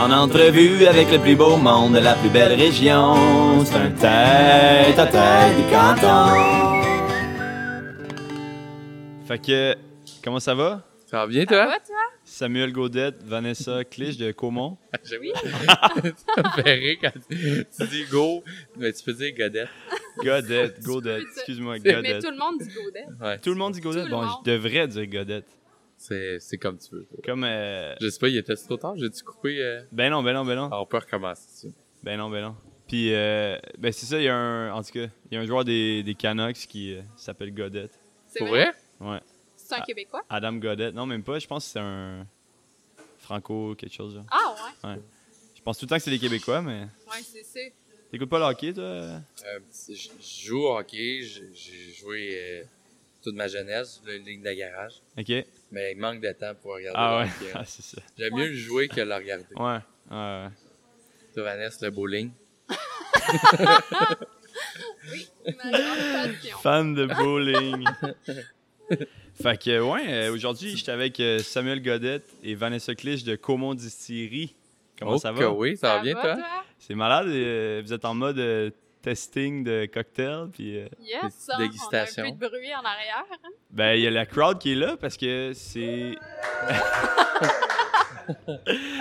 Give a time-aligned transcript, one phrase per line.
[0.00, 4.98] En entrevue avec le plus beau monde de la plus belle région, c'est un tête
[4.98, 6.40] à tête du canton.
[9.26, 9.74] Fait que,
[10.24, 10.82] comment ça va?
[11.06, 11.66] Ça va bien, Ça toi?
[11.66, 11.96] va, toi?
[12.24, 14.78] Samuel Gaudette, Vanessa Clich de Caumont.
[15.02, 18.42] Ça me fait rire quand tu tu dis go,
[18.78, 19.68] mais tu peux dire godette.
[20.22, 22.22] Godette, Gaudette, dire- excuse-moi, Mais Godette.
[22.24, 23.06] tout le monde dit Godet.
[23.20, 25.46] Ouais, Tout le monde dit le Bon, je devrais dire Godette.
[26.00, 27.06] C'est c'est comme tu veux.
[27.22, 27.94] Comme, euh...
[28.00, 29.62] Je sais pas, il était trop tard, j'ai-tu coupé?
[29.62, 29.82] Euh...
[29.92, 30.68] ben non, ben non, ben non.
[30.72, 31.72] Ah, on peut recommencer.
[32.02, 32.56] Ben non, ben non.
[32.88, 35.40] Puis, euh, ben c'est ça, il y a un, en tout cas, il y a
[35.40, 38.00] un joueur des, des Canucks qui euh, s'appelle Godette.
[38.26, 38.72] C'est vrai?
[38.98, 39.20] Ouais.
[39.56, 40.22] C'est un Québécois?
[40.28, 40.94] Adam Godette.
[40.94, 42.26] Non, même pas, je pense que c'est un
[43.18, 44.16] franco quelque chose.
[44.16, 44.22] Là.
[44.30, 45.00] Ah, ouais.
[45.54, 46.80] Je pense tout le temps que c'est des Québécois, mais...
[46.80, 47.60] Ouais, c'est ça.
[48.10, 48.82] T'écoutes pas le hockey, toi?
[48.82, 49.20] Euh,
[49.88, 52.64] je joue au hockey, j'ai j'ai joué euh,
[53.22, 54.94] toute ma jeunesse, la ligne de garage.
[55.18, 55.32] OK.
[55.72, 58.02] Mais il manque de temps pour regarder Ah ouais, ah, c'est ça.
[58.18, 59.44] J'aime mieux le jouer que le regarder.
[59.56, 59.78] Ouais,
[60.10, 60.48] ouais, ouais.
[61.34, 62.30] Toi, Vanessa, le bowling?
[65.12, 66.58] Oui, ma grande passion.
[66.58, 67.84] Fan de bowling.
[69.40, 73.74] fait que, ouais, euh, aujourd'hui, j'étais avec euh, Samuel Godette et Vanessa Clich de Caumont
[73.74, 74.54] Distillery.
[74.98, 75.50] Comment Oh, ça que va?
[75.52, 76.36] oui, ça, va bien, toi?
[76.78, 77.28] C'est malade.
[77.28, 78.38] euh, vous êtes en mode
[79.02, 80.48] testing de cocktail.
[80.52, 83.24] Puis, euh, Yes, hein, on a un peu de bruit en arrière.
[83.30, 83.48] hein.
[83.70, 86.14] ben, il y a la crowd qui est là parce que c'est.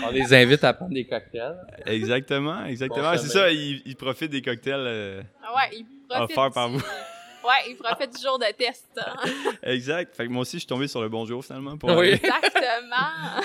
[0.03, 1.57] On les invite à prendre des cocktails.
[1.85, 3.11] Exactement, exactement.
[3.11, 4.75] Bon c'est ça, ils, ils profitent des cocktails.
[4.79, 6.37] euh, Ah ouais, il profite.
[6.37, 6.83] Offert par du- vous.
[7.41, 8.89] Ouais, il profite du jour de test.
[8.97, 9.15] hein.
[9.63, 10.13] exact.
[10.13, 11.77] Fait que moi aussi, je suis tombé sur le bon jour finalement.
[11.77, 12.09] Pour Oui.
[12.09, 13.41] Exactement.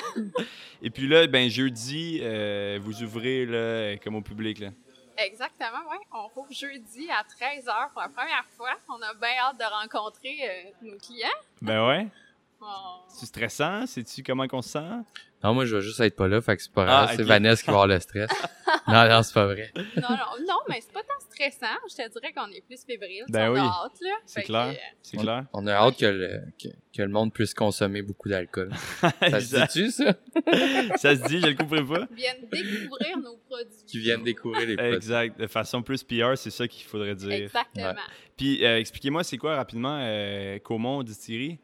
[0.82, 4.58] Et puis là, ben, jeudi, euh, vous ouvrez là, comme au public.
[4.58, 4.70] Là.
[5.16, 5.98] Exactement, ouais.
[6.12, 8.72] On rouvre jeudi à 13h pour la première fois.
[8.88, 11.28] On a bien hâte de rencontrer euh, nos clients.
[11.62, 12.06] Ben ouais.
[12.60, 13.86] On- C'est stressant?
[13.86, 14.98] Sais-tu comment qu'on se sent?
[15.44, 17.16] Non, moi, je vais juste être pas là, fait que c'est pas Ah, grave.
[17.16, 17.28] C'est ok.
[17.28, 18.30] Vanessa qui va avoir le stress.
[18.88, 19.70] non, non, c'est pas vrai.
[19.76, 21.74] Non, non, non, mais c'est pas tant stressant.
[21.90, 23.24] Je te dirais qu'on est plus fébrile.
[23.28, 23.60] Ben on oui.
[23.60, 24.10] a hâte, là.
[24.24, 24.72] C'est clair.
[24.72, 25.44] que, C'est on, clair.
[25.52, 28.70] on a hâte que le, que, que le monde puisse consommer beaucoup d'alcool.
[29.20, 30.14] Ça se dit-tu, ça?
[30.96, 32.00] Ça se dit, je le couperai pas.
[32.00, 33.84] euh, viennent découvrir nos produits.
[33.86, 34.94] Qui viennent découvrir les produits.
[34.94, 35.38] Exact.
[35.38, 37.32] De façon plus PR, c'est ça qu'il faudrait dire.
[37.32, 37.94] Exactement.
[38.36, 41.58] Puis euh, expliquez-moi, c'est quoi rapidement euh, Caumont Distillery?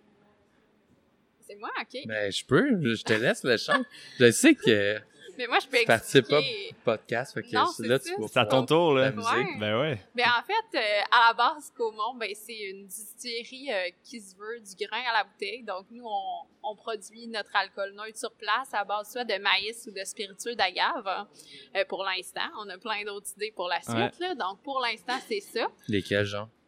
[1.51, 2.07] C'est moi, OK.
[2.07, 3.83] Ben, je peux, je te laisse le champ.
[4.21, 5.01] Je sais que
[5.39, 6.71] mais moi, je peux tu participes pas expliquer.
[6.71, 8.05] au podcast, fait que Non, là ça.
[8.05, 9.11] tu C'est à ton tour, là.
[9.11, 9.29] t'amuser.
[9.29, 9.59] Ouais.
[9.59, 10.01] Ben ouais.
[10.15, 14.37] Ben, en fait, euh, à la base, Caumont, ben, c'est une distillerie euh, qui se
[14.37, 15.65] veut du grain à la bouteille.
[15.65, 19.89] Donc, nous, on, on produit notre alcool neutre sur place à base soit de maïs
[19.89, 21.27] ou de spiritueux d'agave
[21.75, 22.49] euh, pour l'instant.
[22.59, 23.97] On a plein d'autres idées pour la suite.
[24.21, 24.29] Ouais.
[24.29, 24.35] Là.
[24.37, 25.67] Donc, pour l'instant, c'est ça.
[25.89, 26.49] Lesquels, genre?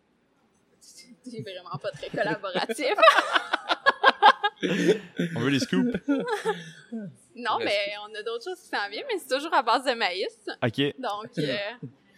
[1.25, 2.95] C'est vraiment pas très collaboratif.
[5.37, 5.97] On veut les scoops?
[7.35, 9.93] non, mais on a d'autres choses qui s'en viennent, mais c'est toujours à base de
[9.95, 10.39] maïs.
[10.63, 10.95] OK.
[10.99, 11.57] Donc, euh,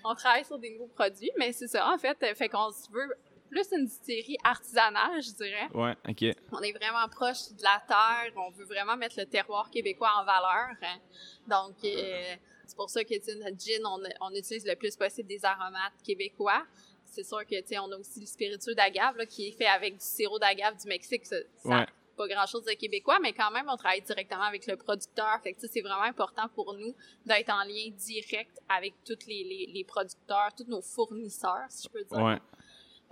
[0.04, 2.16] on travaille sur des nouveaux produits, mais c'est ça, en fait.
[2.34, 3.14] Fait qu'on se veut
[3.50, 5.68] plus une distillerie artisanale, je dirais.
[5.74, 6.36] Ouais, OK.
[6.52, 8.32] On est vraiment proche de la terre.
[8.36, 10.70] On veut vraiment mettre le terroir québécois en valeur.
[10.82, 10.98] hein.
[11.46, 12.34] Donc, euh,
[12.66, 15.44] c'est pour ça que, tu sais, notre gin, on, on utilise le plus possible des
[15.44, 16.64] aromates québécois.
[17.06, 19.66] C'est sûr que, tu sais, on a aussi le spiritueux d'agave, là, qui est fait
[19.66, 21.24] avec du sirop d'agave du Mexique.
[21.26, 21.86] Ça, Ouais.
[22.16, 25.40] Pas grand-chose de québécois, mais quand même, on travaille directement avec le producteur.
[25.42, 26.94] Fait que, tu sais, c'est vraiment important pour nous
[27.26, 31.88] d'être en lien direct avec tous les, les, les producteurs, tous nos fournisseurs, si je
[31.88, 32.18] peux dire.
[32.24, 32.38] Ouais.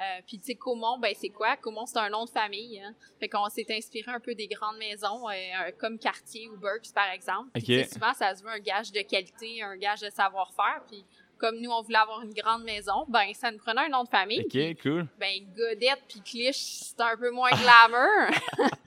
[0.00, 1.56] Euh, puis, tu sais, Caumont, ben, c'est quoi?
[1.56, 2.80] Caumont, c'est un nom de famille.
[2.80, 2.94] Hein?
[3.20, 7.08] Fait qu'on s'est inspiré un peu des grandes maisons, euh, comme Cartier ou Burks, par
[7.10, 7.50] exemple.
[7.54, 7.66] Puis, Ok.
[7.66, 10.82] tu sais, souvent, ça se veut un gage de qualité, un gage de savoir-faire.
[10.88, 11.04] Puis,
[11.42, 14.08] comme nous, on voulait avoir une grande maison, ben, ça nous prenait un nom de
[14.08, 14.42] famille.
[14.42, 15.08] OK, cool.
[15.18, 18.30] ben, Godette puis Clich, c'est un peu moins glamour.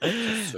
[0.00, 0.52] Qu'est-ce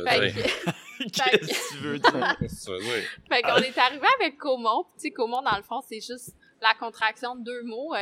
[1.48, 3.08] que tu veux fait, dire?
[3.28, 4.84] fait qu'on est arrivé avec Caumont.
[4.84, 7.98] Puis, tu sais, Caumont, dans le fond, c'est juste la contraction de deux mots, euh,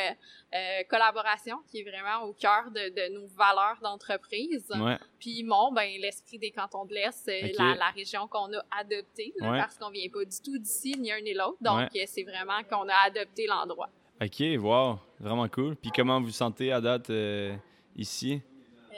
[0.55, 4.67] euh, collaboration, qui est vraiment au cœur de, de nos valeurs d'entreprise.
[4.71, 4.97] Ouais.
[5.19, 9.33] Puis Mont, ben, l'esprit des cantons de l'Est, c'est la, la région qu'on a adoptée,
[9.39, 9.59] là, Ouais.
[9.59, 11.59] parce qu'on vient pas du tout d'ici, ni un ni l'autre.
[11.61, 12.03] Donc, Ouais.
[12.03, 13.91] euh, c'est vraiment qu'on a adopté l'endroit.
[14.23, 14.99] OK, wow.
[15.21, 15.77] Vraiment cool.
[15.77, 17.55] Puis comment vous vous sentez à date euh,
[17.97, 18.41] ici?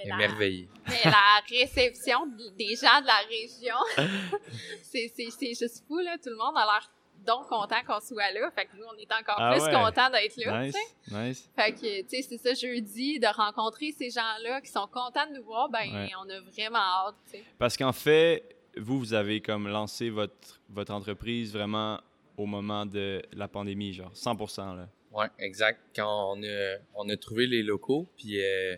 [0.04, 0.69] La, Émerveillé.
[0.87, 2.25] mais la réception
[2.56, 3.75] des gens de la région,
[4.82, 6.16] c'est c'est- c'est juste fou, là.
[6.22, 6.88] Tout le monde a l'air
[7.28, 8.50] donc content qu'on soit là.
[8.54, 9.72] Fait que nous, on est encore Ah plus ouais.
[9.72, 10.76] contents d'être là, Nice,
[11.10, 11.50] nice.
[11.54, 15.36] Fait que, tu sais, c'est ça, jeudi, de rencontrer ces gens-là qui sont contents de
[15.36, 16.10] nous voir, ben, Ouais.
[16.25, 17.44] on a vraiment hâte, tu sais.
[17.58, 22.00] Parce qu'en fait, vous, vous avez comme lancé votre, votre entreprise vraiment
[22.36, 24.88] au moment de la pandémie, genre 100 là.
[25.12, 25.80] Ouais, exact.
[25.96, 28.76] Quand on a, on a trouvé les locaux, puis, euh,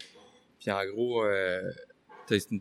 [0.59, 1.71] puis en gros, euh,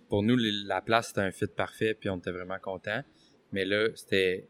[0.09, 3.03] pour nous, la place, c'était un fit parfait, puis on était vraiment contents.
[3.51, 4.47] Mais là, c'était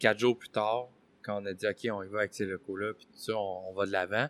[0.00, 0.88] quatre jours plus tard,
[1.22, 3.68] quand on a dit OK, on y va avec ces locaux-là, puis tout ça, on,
[3.70, 4.26] on va de l'avant.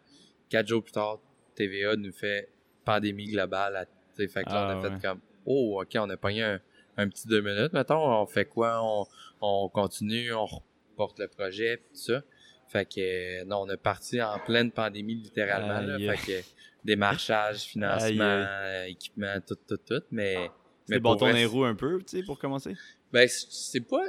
[0.50, 1.20] Quatre jours plus tard,
[1.54, 2.50] TVA nous fait
[2.84, 3.76] pandémie globale.
[3.76, 6.16] À, tu sais, fait que là, Ah, on a fait comme Oh, OK, on a
[6.16, 6.60] pogné un,
[6.98, 8.04] un petit deux minutes, mettons.
[8.04, 8.80] On fait quoi?
[8.82, 9.06] On,
[9.40, 12.22] on continue, on reporte le projet, puis tout ça.
[12.68, 15.80] Fait que euh, non, on est parti en pleine pandémie littéralement.
[15.80, 16.46] Là, fait que
[16.84, 18.46] démarchage, financement,
[18.86, 20.02] équipement, tout, tout, tout.
[20.10, 20.50] Mais,
[20.88, 22.76] bâton vrai, les roues un peu, tu sais, pour commencer?
[23.12, 24.04] ben, c'est pas.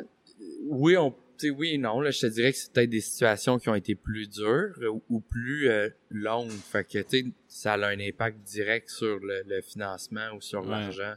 [0.65, 1.15] Oui, on.
[1.41, 2.01] Tu sais, oui et non.
[2.01, 5.01] Là, je te dirais que c'est peut-être des situations qui ont été plus dures ou,
[5.09, 6.51] ou plus euh, longues.
[6.51, 10.61] Fait que, tu sais, ça a un impact direct sur le, le financement ou sur
[10.63, 10.69] Ouais.
[10.71, 11.13] l'argent.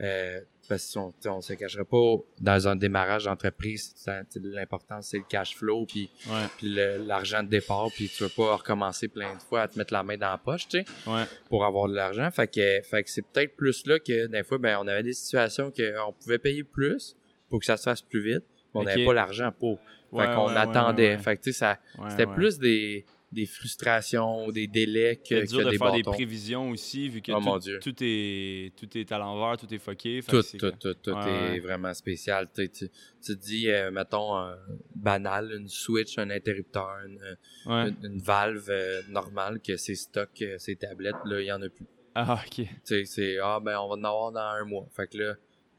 [0.00, 3.94] Euh, parce qu'on on se cachera pas dans un démarrage d'entreprise.
[4.42, 7.88] L'important, c'est le cash flow puis, Ouais, puis le- l'argent de départ.
[7.94, 10.38] Puis tu vas pas recommencer plein de fois à te mettre la main dans la
[10.38, 11.24] poche, tu sais ouais.
[11.48, 12.28] pour avoir de l'argent.
[12.32, 15.12] Fait que, fait que c'est peut-être plus là que des fois, ben, on avait des
[15.12, 17.16] situations qu'on pouvait payer plus
[17.48, 18.44] pour que ça se fasse plus vite.
[18.74, 19.78] Mais on n'avait pas l'argent pour.
[19.78, 21.08] Fait Ouais, qu'on ouais, attendait.
[21.10, 21.22] ouais, ouais.
[21.22, 22.34] Fait que, tu sais, ça, Ouais, c'était ouais.
[22.34, 25.96] plus des, des frustrations, des délais que, C'est dur que de des faire bâtons.
[25.96, 27.80] des prévisions aussi, vu que Oh, tout, mon Dieu.
[27.82, 30.22] tout est, tout est à l'envers, tout est fucké.
[30.22, 31.58] fait Tout, c'est tout, tout, tout Ouais, est ouais.
[31.60, 32.48] vraiment spécial.
[32.54, 32.88] Tu, sais, tu,
[33.24, 34.54] tu te dis, euh, mettons, euh,
[34.94, 37.18] banal, une switch, un interrupteur, une,
[37.66, 37.88] Ouais.
[37.88, 41.60] une, une valve euh, normale, que c'est stock, euh, ces tablettes, là, il y en
[41.60, 41.86] a plus.
[42.14, 42.52] Ah, ok.
[42.54, 44.86] Tu sais, c'est ah ben on va en avoir dans un mois.
[44.94, 45.34] Fait que là,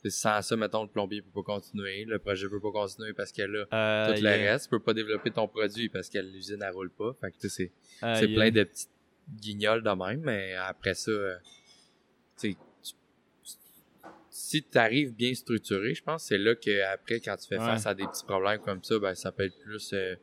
[0.10, 3.42] sans ça, mettons, le plombier peut pas continuer, le projet peut pas continuer parce que
[3.44, 4.52] là, Euh, tout le yeah.
[4.54, 7.14] reste, tu peux pas développer ton produit parce que l'usine elle roule pas.
[7.22, 8.36] Fait que tu sais, c'est Euh, yeah.
[8.36, 8.90] plein de petites
[9.30, 11.36] guignols de même, mais après ça, euh,
[12.38, 12.56] tu
[14.30, 17.58] si tu arrives bien structuré, je pense que c'est là que après quand tu fais
[17.58, 17.66] Ouais.
[17.66, 20.16] face à des petits problèmes comme ça, ben ça peut être plus euh,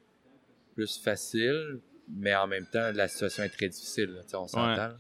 [0.75, 4.89] plus facile, mais en même temps la situation est très difficile, là, on s'entend.
[4.91, 4.95] Ouais,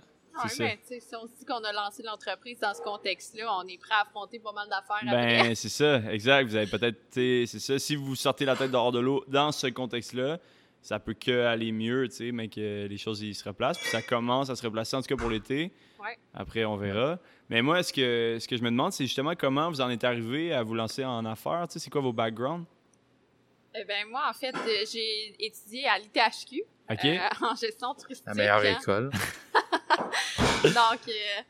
[0.49, 3.47] C'est mais tu sais, si on se dit qu'on a lancé l'entreprise dans ce contexte-là,
[3.59, 5.43] on est prêt à affronter pas mal d'affaires après.
[5.43, 6.49] Ben, c'est ça, exact.
[6.49, 7.79] Vous avez peut-être, c'est ça.
[7.79, 10.39] Si vous sortez la tête dehors de l'eau dans ce contexte-là,
[10.81, 13.79] ça peut que aller mieux, tu sais, mais que les choses ils se replacent.
[13.79, 15.73] Puis ça commence à se replacer, en tout cas pour l'été.
[16.01, 16.19] Ouais.
[16.35, 17.19] Après, on verra.
[17.49, 20.05] Mais moi, ce que, ce que je me demande, c'est justement comment vous en êtes
[20.05, 21.67] arrivé à vous lancer en affaires.
[21.69, 22.67] Tu sais, c'est quoi vos backgrounds?
[23.75, 28.27] Eh ben, moi, en fait, euh, j'ai étudié à l'ITHQ euh, en gestion touristique.
[28.27, 28.79] La meilleure hein.
[28.81, 29.11] école.
[30.75, 31.43] Donc, euh,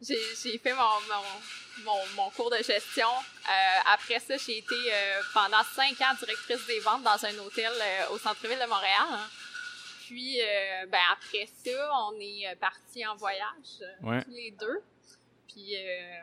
[0.00, 3.08] j'ai j'ai fait mon, mon, mon, mon cours de gestion.
[3.08, 3.52] Euh,
[3.92, 8.08] après ça, j'ai été euh, pendant cinq ans directrice des ventes dans un hôtel euh,
[8.10, 9.06] au centre-ville de Montréal.
[9.10, 9.28] hein.
[10.06, 14.22] Puis, euh, ben, après ça, on est euh, partis en voyage, Ouais.
[14.24, 14.82] tous les deux.
[15.48, 16.22] Puis, euh,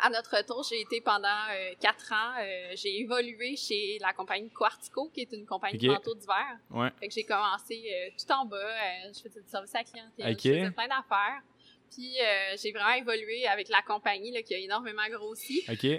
[0.00, 2.34] à notre retour, j'ai été pendant euh, quatre ans.
[2.40, 5.82] euh, j'ai évolué chez la compagnie Quartico, qui est une compagnie Ok.
[5.82, 6.58] de manteaux d'hiver.
[6.70, 6.88] Ouais.
[7.00, 8.58] Fait que j'ai commencé euh, tout en bas.
[9.12, 10.32] je faisais du service à clientèle.
[10.32, 10.40] Ok.
[10.42, 11.42] Je faisais plein d'affaires.
[11.90, 12.16] Puis
[12.62, 15.64] j'ai vraiment évolué avec la compagnie là, qui a énormément grossi.
[15.70, 15.84] OK?
[15.84, 15.98] Euh,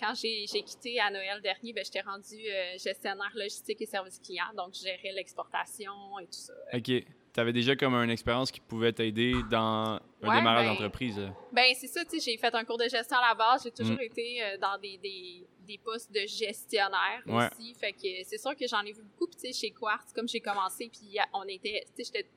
[0.00, 4.46] quand j'ai quitté à Noël dernier, ben, j'étais rendue euh, gestionnaire logistique et service client.
[4.56, 6.52] Donc, je gérais l'exportation et tout ça.
[6.74, 6.90] OK.
[7.38, 11.20] Tu avais déjà comme une expérience qui pouvait t'aider dans un Ouais, démarrage ben, d'entreprise?
[11.52, 13.62] Ben, c'est ça, tu sais, j'ai fait un cours de gestion à la base.
[13.62, 14.00] J'ai toujours Mm.
[14.00, 17.46] été euh, dans des, des, des postes de gestionnaire Ouais.
[17.52, 17.74] aussi.
[17.74, 19.30] Fait que c'est sûr que j'en ai vu beaucoup.
[19.30, 22.28] Tu sais, chez Quartz, comme j'ai commencé, puis on était, tu sais, j'étais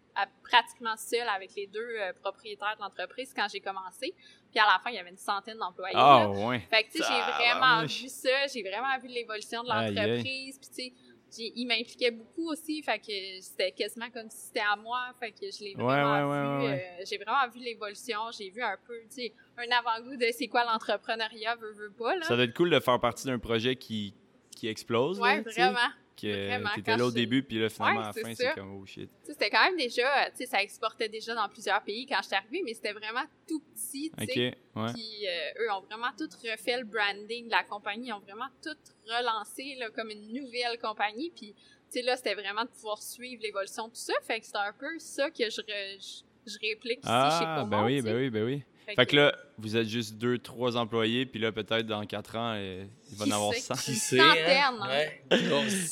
[0.44, 4.14] pratiquement seule avec les deux euh, propriétaires de l'entreprise quand j'ai commencé.
[4.52, 5.96] Puis à la fin, il y avait une centaine d'employés.
[5.98, 6.60] Ah, ouais.
[6.70, 8.48] Fait que, tu sais, j'ai vraiment vu ça.
[8.54, 10.60] J'ai vraiment vu l'évolution de l'entreprise.
[10.60, 10.94] Puis, tu sais, j'ai-
[11.38, 12.82] il m'impliquait beaucoup aussi.
[12.82, 15.00] Fait que c'était quasiment comme si c'était à moi.
[15.20, 16.72] Fait que je l'ai vraiment ouais, ouais, vu.
[16.72, 18.20] ouais, euh, j'ai vraiment vu l'évolution.
[18.38, 22.16] J'ai vu un peu, tu sais, un avant-goût de c'est quoi l'entrepreneuriat, veut, veut pas,
[22.16, 22.24] là.
[22.24, 24.14] Ça doit être cool de faire partie d'un projet qui,
[24.56, 25.18] qui explose.
[25.18, 25.78] sais, vraiment.
[26.22, 28.76] Que quand là au je- début, puis là, finalement, Ouais, à la fin, c'est comme
[28.82, 29.10] oh shit.
[29.26, 32.36] Tu c'était quand même déjà, tu sais, ça exportait déjà dans plusieurs pays quand j'étais
[32.36, 34.58] arrivée, mais c'était vraiment tout petit, tu sais.
[34.76, 34.94] ouais.
[34.94, 38.48] Puis euh, eux ont vraiment tout refait le branding de la compagnie, ils ont vraiment
[38.64, 41.32] tout relancé là, comme une nouvelle compagnie.
[41.36, 44.14] Puis, tu sais, là, c'était vraiment de pouvoir suivre l'évolution de tout ça.
[44.24, 47.56] Fait que c'est un peu ça que je, re- je, je réplique ici chez Ah,
[47.60, 48.64] Comont, ben oui, tu ben oui, ben oui.
[48.96, 52.54] Fait que là, vous êtes juste deux, trois employés, puis là, peut-être dans quatre ans,
[52.56, 53.60] euh, il va en avoir sait?
[53.60, 53.74] 100.
[53.76, 54.80] Qui Une sait, centaine, hein?
[54.82, 54.88] hein?
[54.90, 55.22] Ouais.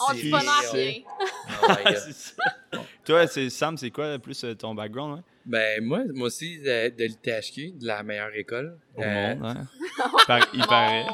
[0.10, 0.94] On dit pas non rien.
[2.74, 2.78] Oh.
[3.06, 5.20] Toi, c'est Sam, c'est quoi plus euh, ton background?
[5.20, 5.24] hein?
[5.46, 8.78] Ben, moi, moi aussi, de, de l'ITHQ, de la meilleure école.
[8.96, 9.68] Au Euh, monde, hein?
[10.28, 11.06] Par- il paraît.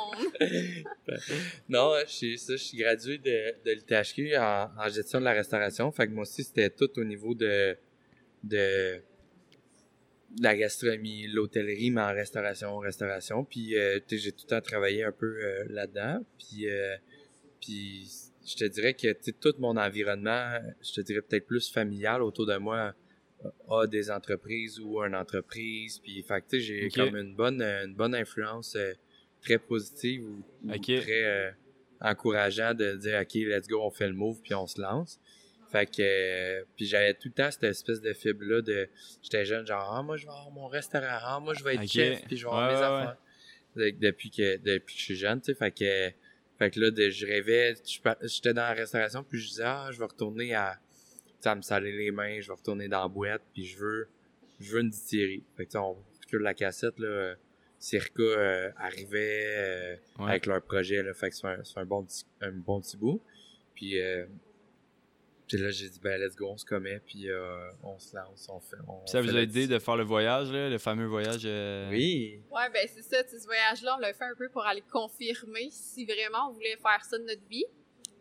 [1.69, 5.33] Non, je suis, ça, je suis gradué de, de l'ITHQ en, en gestion de la
[5.33, 5.91] restauration.
[5.91, 7.77] Fait que moi aussi, c'était tout au niveau de,
[8.43, 9.01] de
[10.41, 13.45] la gastronomie, l'hôtellerie, mais en restauration, restauration.
[13.45, 16.25] Puis, euh, j'ai tout le temps travaillé un peu euh, là-dedans.
[16.37, 16.95] Puis, euh,
[17.61, 18.07] puis,
[18.45, 22.57] je te dirais que tout mon environnement, je te dirais peut-être plus familial autour de
[22.57, 22.93] moi,
[23.69, 25.99] a des entreprises ou une entreprise.
[25.99, 26.95] Puis, fait que, j'ai Ok.
[26.95, 28.93] comme une bonne, une bonne influence euh,
[29.41, 31.51] très positive ou, ou très, euh,
[32.01, 35.19] encourageant de dire OK, let's go, on fait le move puis on se lance.
[35.71, 38.87] Fait que euh, puis j'avais tout le temps cette espèce de fibre là de
[39.23, 41.81] j'étais jeune genre ah moi je vais avoir mon restaurant, ah moi je vais être
[41.83, 41.87] Ok.
[41.89, 43.17] chef puis je vais avoir Ouais, mes ouais, affaires.
[43.75, 46.11] De- depuis que depuis que je suis jeune, tu sais, fait que
[46.59, 47.73] fait que là de- je rêvais,
[48.23, 50.79] j'étais dans la restauration puis je disais ah je vais retourner à
[51.43, 54.07] à me saler les mains, je vais retourner dans la boîte puis je veux
[54.59, 55.43] je veux une distillerie.
[55.57, 57.35] Fait que on recule la cassette là
[57.77, 60.29] Circa euh, arrivait euh, Ouais.
[60.29, 63.21] avec leur projet là, fait que c'est un, un bon petit un bon petit bout.
[63.75, 64.25] Puis euh,
[65.47, 68.47] puis là j'ai dit ben let's go, on se commet puis euh, on se lance,
[68.49, 70.77] on fait on Puis ça fait vous a aidé de faire le voyage, là, le
[70.77, 71.43] fameux voyage.
[71.45, 72.41] euh, Oui.
[72.51, 74.83] Ouais, ben c'est ça, tu sais, ce voyage-là, on l'a fait un peu pour aller
[74.91, 77.65] confirmer si vraiment on voulait faire ça de notre vie.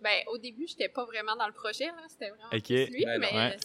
[0.03, 2.65] Ben, au début, j'étais pas vraiment dans le projet, là, c'était vraiment Ok.
[2.65, 3.57] plus lui, Ben mais Ouais.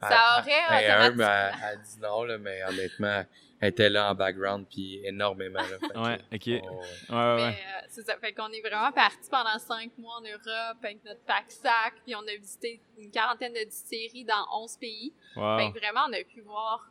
[0.00, 1.26] C- Elle- ça aurait elle- elle- automatiquement...
[1.26, 3.24] elle- elle dit non, là, mais honnêtement,
[3.60, 5.60] elle était là en background, puis énormément.
[5.60, 6.64] Là, fait que, Ouais, ok.
[6.70, 7.48] on- Ouais, Mais ouais.
[7.50, 11.20] euh, c'est ça, fait qu'on est vraiment parti pendant cinq mois en Europe avec notre
[11.24, 15.12] pack-sac, puis on a visité une quarantaine de distilleries dans 11 pays.
[15.36, 15.58] Wow.
[15.58, 16.90] Fait que vraiment, on a pu voir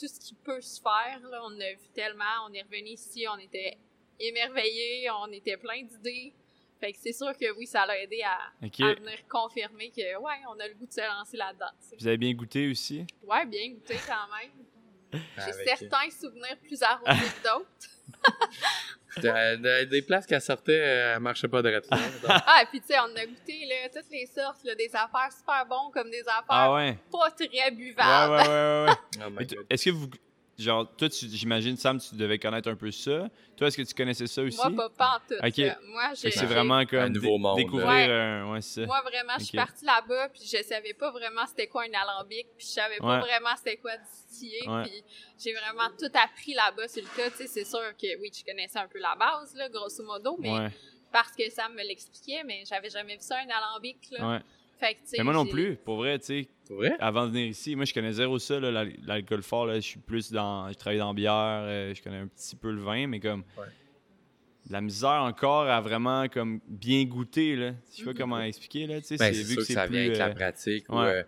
[0.00, 1.18] tout ce qui peut se faire.
[1.28, 1.40] Là.
[1.44, 2.24] On a vu tellement.
[2.48, 3.76] On est revenu ici, on était
[4.20, 6.32] émerveillés, on était plein d'idées.
[6.80, 10.34] Fait que c'est sûr que oui, ça l'a aidé à, à venir confirmer que ouais,
[10.48, 11.70] on a le goût de se lancer là-dedans.
[11.98, 13.04] Vous avez bien goûté aussi?
[13.24, 15.22] Ouais, bien goûté quand même.
[15.36, 17.88] J'ai avec- certains souvenirs plus arrosés que d'autres.
[19.16, 21.98] De- des places qu'elle sortait, euh, elle marchait pas de retour.
[22.46, 25.66] Ah, puis tu sais, on a goûté là, toutes les sortes, là, des affaires super
[25.66, 26.96] bonnes comme des affaires Ah ouais?
[27.10, 28.32] pas très buvables.
[28.32, 28.86] ouais, ouais,
[29.28, 29.30] ouais.
[29.38, 29.46] ouais.
[29.58, 29.62] oh.
[29.70, 30.08] Est-ce que vous.
[30.58, 33.28] Genre, toi, tu- j'imagine, Sam, tu devais connaître un peu ça.
[33.56, 34.56] Toi, est-ce que tu connaissais ça aussi?
[34.56, 35.40] Moi, pas, pas en tout.
[35.86, 38.40] Moi, j'ai c'est vraiment comme Un nouveau monde, découvrir là.
[38.42, 38.52] un.
[38.52, 38.86] Ouais, c'est ça.
[38.86, 42.48] Moi, vraiment, je suis partie là-bas, puis je savais pas vraiment c'était quoi un alambic,
[42.56, 43.20] puis je savais pas Ouais.
[43.20, 44.82] vraiment c'était quoi distiller, Ouais.
[44.82, 45.04] puis
[45.38, 47.08] j'ai vraiment tout appris là-bas sur le.
[47.30, 50.36] Tu sais, c'est sûr que oui, je connaissais un peu la base, là, grosso modo,
[50.40, 50.68] mais Ouais,
[51.12, 54.42] parce que Sam me l'expliquait, mais j'avais jamais vu ça, un alambic, là.
[54.78, 56.92] Fait que, Mais moi non plus, pour vrai, tu sais, Pour vrai?
[57.00, 60.30] avant de venir ici, moi je connais zéro ça, l'alcool fort, là, je suis plus
[60.30, 61.32] dans, je travaille dans la bière,
[61.64, 63.64] euh, je connais un petit peu le vin, mais comme Ouais.
[64.70, 67.72] la misère encore à vraiment comme bien goûter, là.
[67.90, 68.16] Je sais pas Mhm.
[68.18, 69.94] comment expliquer, là, tu sais, Ben, c'est vu sûr que ça plus...
[69.96, 70.84] vient avec la euh, pratique.
[70.88, 71.06] où, ouais.
[71.06, 71.22] euh,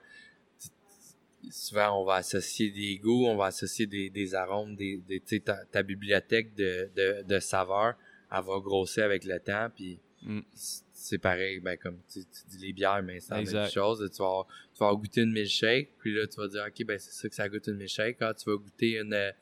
[1.50, 5.36] souvent, on va associer des goûts, on va associer des, des arômes, des, des, tu
[5.36, 7.94] sais, ta, ta bibliothèque de, de, de saveurs,
[8.30, 10.40] elle va grossir avec le temps, puis Mm.
[11.00, 13.98] C'est pareil, ben, comme tu, tu dis les bières, mais c'est la même chose.
[14.14, 17.12] Tu vas, tu vas goûté une milkshake, puis là, tu vas dire, OK, ben, c'est
[17.12, 18.18] ça que ça goûte une milkshake.
[18.18, 19.32] Quand tu vas goûter une, euh,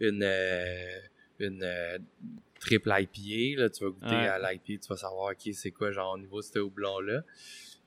[0.00, 0.98] une, euh,
[1.38, 1.98] une, euh,
[2.60, 4.26] triple IPA, là, tu vas goûter Ouais.
[4.28, 7.22] à l'IPA, tu vas savoir, OK, c'est quoi, genre, au niveau de ce houblon-là.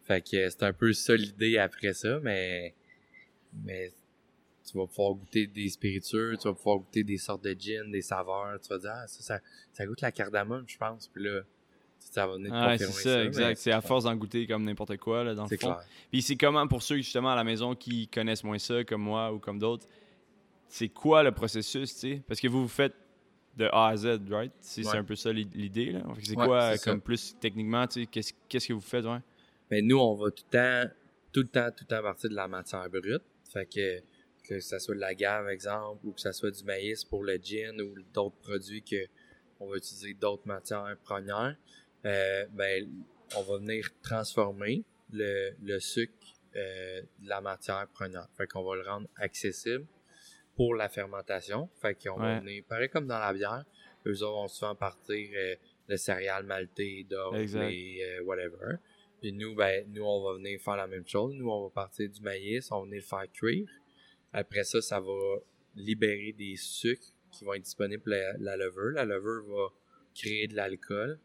[0.06, 2.74] Fait que c'est un peu ça l'idée après ça, mais,
[3.64, 3.92] mais
[4.70, 8.02] tu vas pouvoir goûter des spiritueux, tu vas pouvoir goûter des sortes de gin, des
[8.02, 9.40] saveurs, tu vas dire, ah, ça, ça,
[9.72, 11.42] ça goûte la cardamome, je pense, puis là,
[12.00, 13.58] ça va venir confirmer ça, mais exact.
[13.58, 15.74] C'est à force d'en goûter comme n'importe quoi, là, dans le C'est fond.
[15.74, 15.86] clair.
[16.12, 19.32] Puis c'est comment pour ceux justement à la maison qui connaissent moins ça, comme moi
[19.34, 19.86] ou comme d'autres,
[20.68, 22.22] c'est quoi le processus, tu sais?
[22.28, 22.94] Parce que vous vous faites
[23.58, 24.52] de A à Z, right?
[24.60, 24.98] C'est Ouais.
[24.98, 26.02] un peu ça l'i- l'idée, là.
[26.22, 26.92] C'est Ouais, quoi, ça.
[26.92, 29.20] comme plus techniquement, tu sais, qu'est-ce qu'est-ce que vous faites, ouais?
[29.72, 30.92] Mais nous, on va tout le temps,
[31.34, 33.22] tout le temps, tout le temps partir de la matière brute.
[33.52, 34.02] Fait que,
[34.48, 37.38] que ça soit de la gave, exemple, ou que ça soit du maïs pour le
[37.42, 39.06] gin ou d'autres produits que
[39.60, 41.56] on va utiliser d'autres matières premières,
[42.06, 42.90] euh, ben,
[43.36, 46.14] on va venir transformer le, le sucre
[46.56, 48.28] euh, de la matière première.
[48.38, 49.86] Fait qu'on va le rendre accessible
[50.56, 51.70] pour la fermentation.
[51.82, 53.66] Fait qu'on va venir, pareil comme dans la bière,
[54.06, 55.56] eux autres vont souvent partir euh,
[55.88, 57.70] de céréales maltées, Exact.
[57.70, 58.76] et euh, whatever.
[59.22, 61.34] Puis nous, ben, nous, on va venir faire la même chose.
[61.36, 63.68] Nous, on va partir du maïs, on va venir le faire cuire.
[64.32, 65.38] Après ça, ça va
[65.76, 68.92] libérer des sucres qui vont être disponibles pour la, la levure.
[68.94, 69.68] La levure va
[70.16, 71.20] créer de l'alcool.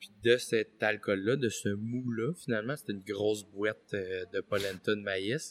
[0.00, 4.94] Puis de cet alcool-là, de ce mou-là, finalement, c'est une grosse boîte euh, de polenta
[4.94, 5.50] de maïs.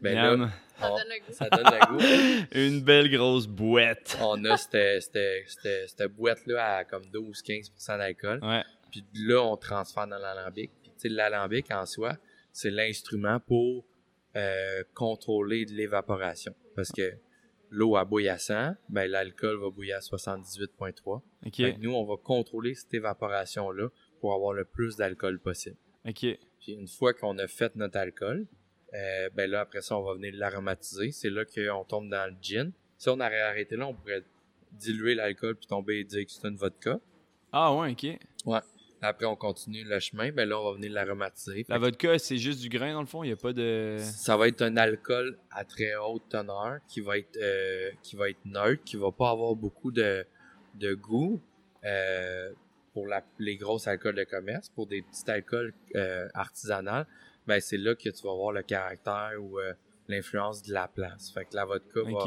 [0.00, 0.50] Ben là.
[0.78, 1.32] Ça on- donne le goût.
[1.32, 2.46] ça donne le goût.
[2.58, 4.18] Une belle grosse boîte.
[4.20, 8.40] On a cette, cette, cette, cette boîte-là à comme 12-15% d'alcool.
[8.42, 10.70] Ouais, Puis là, on transfère dans l'alambic.
[10.82, 12.16] Puis tu sais, l'alambic en soi,
[12.52, 13.84] c'est l'instrument pour
[14.36, 16.54] euh, contrôler de l'évaporation.
[16.74, 17.12] Parce que
[17.72, 20.92] l'eau à bouillir à 100, ben l'alcool va bouillir à 78.3.
[21.06, 21.22] ok,
[21.56, 23.88] Fait que nous, on va contrôler cette évaporation-là
[24.20, 25.76] pour avoir le plus d'alcool possible.
[26.60, 28.46] Puis une fois qu'on a fait notre alcool,
[28.94, 31.10] euh, ben là, après ça, on va venir l'aromatiser.
[31.10, 32.72] C'est là qu'on tombe dans le gin.
[32.98, 34.22] Si on avait arrêté là, on pourrait
[34.72, 37.00] diluer l'alcool puis tomber et dire que c'est une vodka.
[37.52, 38.18] Ah ouais, ok.
[39.02, 40.30] Après, on continue le chemin.
[40.30, 41.66] Ben là, on va venir l'aromatiser.
[41.68, 43.96] La vodka, c'est juste du grain dans le fond, il n'y a pas de.
[43.98, 48.30] Ça va être un alcool à très haute teneur qui va être euh, qui va
[48.30, 50.24] être neutre, qui va pas avoir beaucoup de,
[50.74, 51.40] de goût.
[51.84, 52.52] Euh,
[52.92, 57.04] pour la, les grosses alcools de commerce, pour des petits alcools euh, artisanaux,
[57.46, 59.72] ben c'est là que tu vas voir le caractère ou euh,
[60.08, 61.30] l'influence de la place.
[61.32, 62.24] Fait que la vodka va,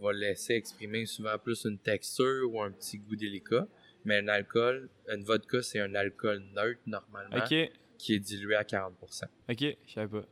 [0.00, 3.66] va laisser exprimer souvent plus une texture ou un petit goût délicat.
[4.04, 7.70] Mais un alcool, une vodka, c'est un alcool neutre normalement Ok.
[7.98, 9.24] qui est dilué à 40%.
[9.50, 9.76] Ok.
[9.86, 10.26] Je savais pas.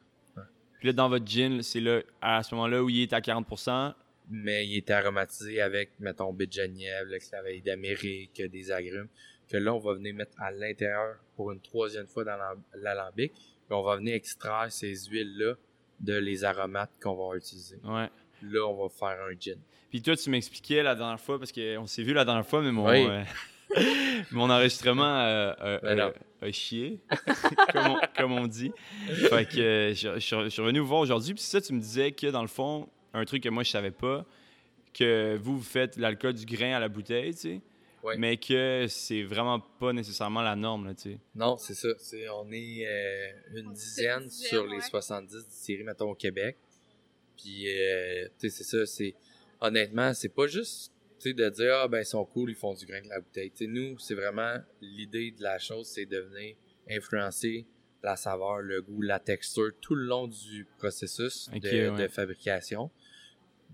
[0.79, 3.95] Puis là, dans votre gin, c'est là, à ce moment-là où il est à 40%.
[4.29, 9.09] mais il est aromatisé avec, mettons, baie de Genièvre, le claveille d'Amérique, des agrumes,
[9.49, 13.33] que là, on va venir mettre à l'intérieur pour une troisième fois dans l'am- l'alambic,
[13.33, 15.55] puis on va venir extraire ces huiles-là
[16.01, 17.79] de les aromates qu'on va utiliser.
[17.85, 18.11] Ouais.
[18.43, 19.59] Là, on va faire un gin.
[19.91, 22.73] Puis toi, tu m'expliquais la dernière fois, parce qu'on s'est vu la dernière fois, mais
[22.73, 23.07] mon, Oui.
[23.09, 23.23] euh,
[24.31, 26.13] mon enregistrement euh, a- Ben a-
[26.47, 27.01] a chié,
[27.73, 28.73] comme, on, comme on dit.
[29.29, 31.35] Fait que euh, je, je- je suis revenu vous voir aujourd'hui.
[31.35, 33.91] Puis ça, tu me disais que dans le fond, un truc que moi je savais
[33.91, 34.25] pas,
[34.95, 37.61] que vous, vous faites l'alcool du grain à la bouteille, tu sais.
[38.03, 38.17] Ouais.
[38.19, 41.19] Mais que c'est vraiment pas nécessairement la norme, là, tu sais.
[41.35, 41.89] Non, c'est ça.
[41.99, 44.81] C'est, on est euh, une dizaine Une dizaine, sur les ouais.
[44.81, 46.57] 70 distilleries, mettons, au Québec.
[47.37, 48.87] Puis, euh, tu sais, c'est ça.
[48.87, 49.15] C'est,
[49.61, 52.75] honnêtement, c'est pas juste tu sais, de dire, ah, ben, ils sont cool, ils font
[52.75, 53.51] du grain de la bouteille.
[53.51, 56.57] Tu sais, nous, c'est vraiment l'idée de la chose, c'est de venir
[56.91, 57.67] influencer
[58.03, 62.03] la saveur, le goût, la texture tout le long du processus de, ouais.
[62.03, 62.91] de fabrication.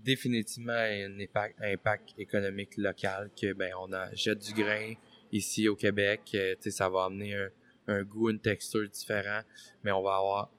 [0.03, 4.93] Définitivement un impact, impact économique local que ben on achète du grain
[5.31, 7.49] ici au Québec, euh, tu sais ça va amener un,
[7.87, 9.41] un goût, une texture différent,
[9.83, 10.51] mais on va avoir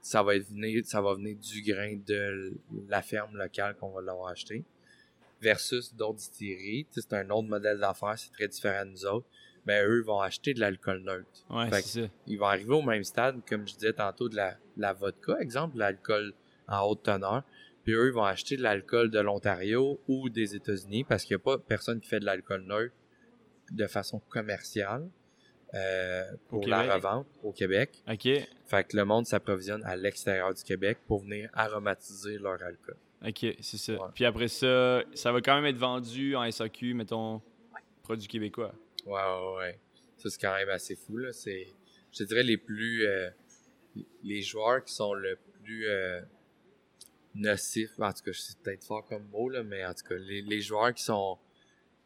[0.00, 2.54] ça va venir ça va venir du grain de
[2.88, 4.64] la ferme locale qu'on va l'avoir acheté
[5.40, 9.06] versus d'autres distilleries, tu sais, c'est un autre modèle d'affaires, c'est très différent de nous
[9.06, 9.26] autres.
[9.66, 12.08] Ben eux vont acheter de l'alcool neutre Ouais, c'est ça.
[12.26, 15.74] ils vont arriver au même stade, comme je disais tantôt, de la, la vodka, exemple,
[15.74, 16.32] de l'alcool
[16.66, 17.42] en haute teneur.
[17.84, 21.40] Puis eux, ils vont acheter de l'alcool de l'Ontario ou des États-Unis parce qu'il n'y
[21.42, 22.94] a pas personne qui fait de l'alcool neutre
[23.70, 25.08] de façon commerciale
[25.74, 28.02] euh, pour la revente au Québec.
[28.10, 28.28] OK.
[28.66, 32.96] Fait que le monde s'approvisionne à l'extérieur du Québec pour venir aromatiser leur alcool.
[33.26, 33.92] OK, c'est ça.
[33.92, 34.08] Ouais.
[34.14, 37.42] Puis après ça, ça va quand même être vendu en SAQ, mettons,
[38.02, 38.74] produit québécois.
[39.06, 39.78] Ouais, ouais, ouais.
[40.16, 41.32] Ça, c'est quand même assez fou, là.
[41.32, 41.66] C'est,
[42.12, 43.06] je dirais, les plus...
[43.06, 43.28] euh,
[44.22, 46.20] les joueurs qui sont le plus euh,
[47.34, 50.42] nocifs, en tout cas, c'est peut-être fort comme mot, là, mais en tout cas, les,
[50.42, 51.38] les joueurs qui sont...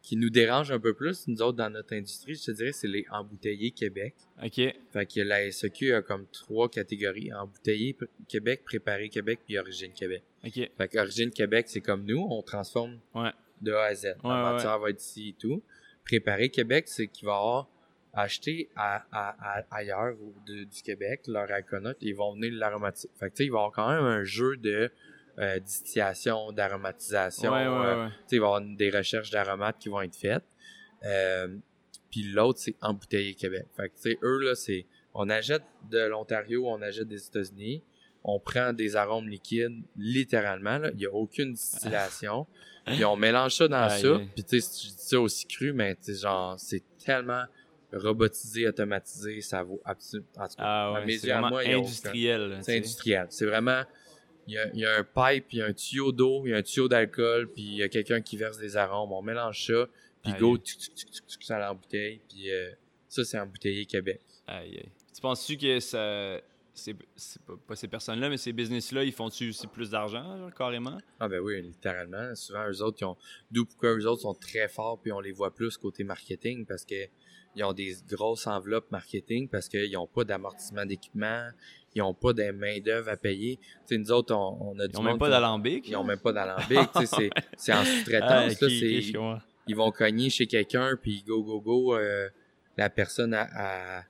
[0.03, 2.88] qui nous dérangent un peu plus, nous autres, dans notre industrie, je te dirais, c'est
[2.88, 4.14] les embouteillés Québec.
[4.42, 4.55] OK.
[4.57, 7.33] Fait que la SEQ a comme trois catégories.
[7.33, 10.22] Embouteillé pr- Québec, préparé Québec, puis origine Québec.
[10.46, 10.70] OK.
[10.76, 13.30] Fait qu'Origine Québec, c'est comme nous, on transforme Ouais.
[13.62, 14.04] de A à Z.
[14.07, 15.62] Ouais, la matière va être ici et tout.
[16.04, 17.68] Préparer Québec, c'est qu'il va avoir
[18.12, 23.09] acheté à, à- à- ailleurs ou de- du Québec leur alcool ils vont venir l'aromatiser.
[23.18, 24.90] Fait que tu sais, il va y avoir quand même un jeu de
[25.40, 27.50] euh, distillation, d'aromatisation.
[27.52, 30.14] Ouais, ouais, euh, tu sais, il va y avoir des recherches d'aromates qui vont être
[30.14, 30.44] faites.
[31.04, 31.48] Euh,
[32.11, 33.66] puis l'autre, c'est embouteiller Québec.
[33.76, 37.83] Fait que, tu sais, eux, là, c'est, on achète de l'Ontario, on achète des États-Unis,
[38.24, 40.90] on prend des arômes liquides, littéralement, là.
[40.92, 42.46] Il n'y a aucune distillation.
[42.87, 44.20] puis on mélange ça dans Aïe, ça.
[44.34, 47.44] Puis, tu sais, je dis ça aussi cru, mais, tu genre, c'est tellement
[47.92, 52.54] robotisé, automatisé, ça vaut absolument, en tout cas, Ah ouais, c'est vraiment moi, industriel.
[52.58, 53.26] tu c'est industriel.
[53.30, 53.82] C'est vraiment.
[54.46, 56.50] Il y, a, il y a un pipe, il y a un tuyau d'eau, il
[56.50, 59.10] y a un tuyau d'alcool, puis il y a quelqu'un qui verse des arômes.
[59.12, 59.87] On mélange ça,
[60.22, 60.38] puis Aïe.
[60.38, 60.94] go, tuc, tuc,
[61.26, 62.70] tuc, ça l'embouteille, puis euh,
[63.08, 64.20] ça, c'est embouteillé Québec.
[64.46, 64.88] Aïe, aïe.
[65.14, 66.40] Tu penses-tu que ça.
[66.76, 70.98] C'est c'est pas, pas ces personnes-là, mais ces business-là, ils font-tu aussi plus d'argent, carrément?
[71.20, 72.34] Ah ben oui, littéralement.
[72.34, 73.16] Souvent, eux autres, ils ont...
[73.50, 76.84] D'où pourquoi eux autres sont très forts, puis on les voit plus côté marketing, parce
[76.84, 76.96] que
[77.56, 81.48] ils ont des grosses enveloppes marketing, parce qu'ils n'ont pas d'amortissement d'équipement,
[81.94, 83.60] ils n'ont pas de main-d'œuvre à payer.
[83.87, 85.88] Sais, nous autres, on, on a du Ils ont monde même pas d'alambic?
[85.88, 88.54] Ils ont même pas d'alambic, c'est- en Ah, sous-traitance,
[89.12, 89.38] comprends.
[89.68, 92.28] ils vont cogner chez quelqu'un, puis go, go, go, euh,
[92.76, 93.46] la personne a,
[93.98, 94.02] a,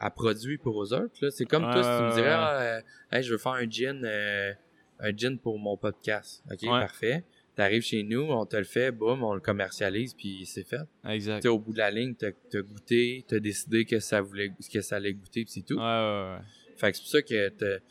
[0.00, 1.14] a produit pour eux autres.
[1.22, 1.30] là.
[1.30, 2.80] C'est comme toi, si tu me dirais, ah, euh,
[3.10, 4.52] Hey, je veux faire un gin, euh,
[5.00, 6.42] un gin pour mon podcast.
[6.50, 6.68] OK, Ouais.
[6.68, 7.24] parfait.
[7.56, 10.82] T'arrives chez nous, on te le fait, boum, on le commercialise, puis c'est fait.
[11.04, 11.42] Tu Exact.
[11.42, 14.80] sais, au bout de la ligne, t'as as goûté, t'as décidé que ça voulait, que
[14.80, 15.74] ça allait goûter, puis c'est tout.
[15.74, 16.44] Ouais, ouais, ouais.
[16.76, 17.84] Fait que c'est pour ça que t'as- tu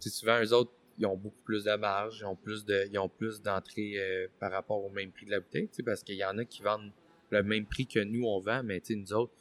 [0.00, 2.98] sais, souvent, eux autres, ils ont beaucoup plus de marge, ils ont plus de, ils
[2.98, 6.02] ont plus d'entrée euh, par rapport au même prix de la bouteille, tu sais, parce
[6.02, 6.92] qu'il y en a qui vendent
[7.30, 9.32] le même prix que nous, on vend, mais tu sais, nous autres,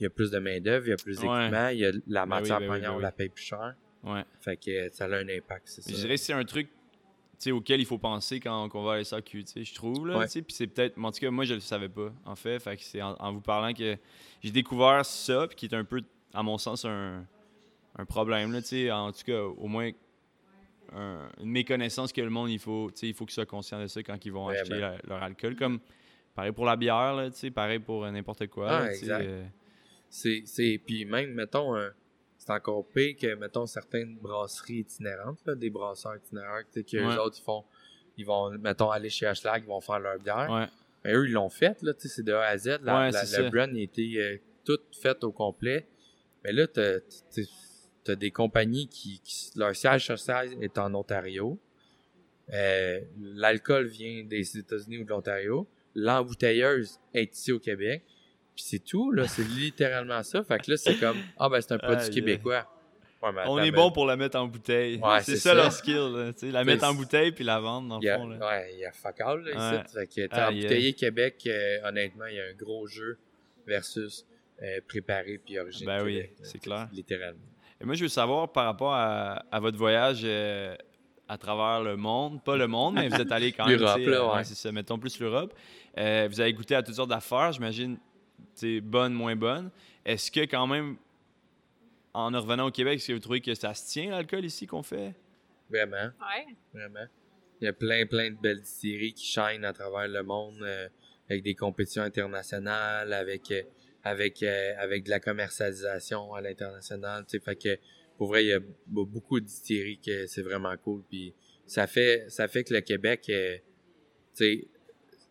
[0.00, 1.38] il y a plus de main-d'œuvre, il y a plus Ouais.
[1.38, 3.02] d'équipement, il y a la Ben oui, matière ben oui, première, ben on oui.
[3.02, 3.74] la paye plus cher.
[4.02, 4.24] Ouais.
[4.40, 5.90] Fait que euh, ça a un impact, c'est ça.
[5.90, 6.68] Je dirais que c'est un truc
[7.50, 10.06] auquel il faut penser quand, on va à SAQ, je trouve.
[10.08, 10.26] Là, Ouais.
[10.26, 10.98] Puis c'est peut-être.
[10.98, 12.58] En tout cas, moi, je le savais pas, en fait.
[12.58, 13.96] Fait que c'est en, en vous parlant que
[14.42, 16.00] j'ai découvert ça, puis qui est un peu,
[16.32, 17.24] à mon sens, un,
[17.96, 18.50] un problème.
[18.52, 18.60] Là,
[18.98, 19.90] en tout cas, au moins
[20.94, 24.02] un- une méconnaissance que le monde, il faut, il faut qu'ils soient conscients de ça
[24.02, 25.54] quand ils vont acheter la- leur alcool.
[25.56, 25.80] Comme
[26.34, 28.70] pareil pour la bière, là, pareil pour euh, n'importe quoi.
[28.70, 29.18] Ah, là,
[30.16, 31.92] C'est, c'est, puis même, mettons, un-
[32.38, 37.04] c'est encore pire que, mettons, certaines brasseries itinérantes, là, des brasseurs itinérants, tu sais, qu'eux
[37.04, 37.16] Ouais.
[37.16, 37.64] autres, ils font,
[38.16, 40.48] ils vont, mettons, aller chez Ashlag, ils vont faire leur bière.
[40.50, 40.66] ouais.
[41.04, 42.78] Mais eux, ils l'ont fait, là, tu sais, c'est de A à Z.
[42.84, 43.50] La, Ouais, la- ça.
[43.50, 45.86] brand, euh, tout fait au complet.
[46.44, 47.42] Mais là, t'as, t'as-
[48.04, 51.58] t'as des compagnies qui, qui- leur siège social est en Ontario.
[52.52, 55.66] Euh, l'alcool vient des États-Unis ou de l'Ontario.
[55.96, 58.04] L'embouteilleuse est ici au Québec.
[58.54, 59.26] Puis c'est tout, là.
[59.26, 60.44] C'est littéralement ça.
[60.44, 62.66] Fait que là, c'est comme, ah ben, c'est un produit québécois.
[63.22, 65.00] Ouais, mais On attends, est ben, bon pour la mettre en bouteille.
[65.02, 65.54] Ouais, c'est ça, ça.
[65.54, 68.26] leur skill, là, la mettre en bouteille puis la vendre, dans le fond.
[68.28, 68.48] Là.
[68.48, 69.94] ouais, il y a fuck all, là, ici.
[69.94, 73.18] Fait que, Aïe, embouteiller Québec, euh, honnêtement, il y a un gros jeu
[73.66, 74.26] versus
[74.62, 76.88] euh, préparé puis origine Ben oui, Québec, c'est clair.
[76.92, 77.40] Littéralement.
[77.80, 80.76] Et moi, je veux savoir par rapport à, à votre voyage euh,
[81.26, 83.80] à travers le monde, pas le monde, mais vous êtes allé quand même.
[83.80, 84.44] L'Europe, là, euh, ouais.
[84.44, 85.54] c'est ça, mettons plus l'Europe.
[85.96, 87.98] Vous avez goûté à toutes sortes d'affaires, j'imagine,
[88.82, 89.70] bonnes, moins bonnes.
[90.04, 90.96] Est-ce que quand même,
[92.12, 94.82] en revenant au Québec, est-ce que vous trouvez que ça se tient l'alcool ici qu'on
[94.82, 95.14] fait?
[95.70, 96.46] Vraiment, Ouais.
[96.72, 97.06] vraiment.
[97.60, 100.88] Il y a plein, plein de belles distilleries qui chaînent à travers le monde euh,
[101.30, 103.62] avec des compétitions internationales, avec euh,
[104.02, 107.24] avec euh, avec de la commercialisation à l'international.
[107.42, 107.78] Fait que
[108.18, 111.02] pour vrai, il y a beaucoup de distilleries que c'est vraiment cool.
[111.08, 111.32] Puis
[111.66, 114.68] ça fait ça fait que le Québec, euh, tu sais,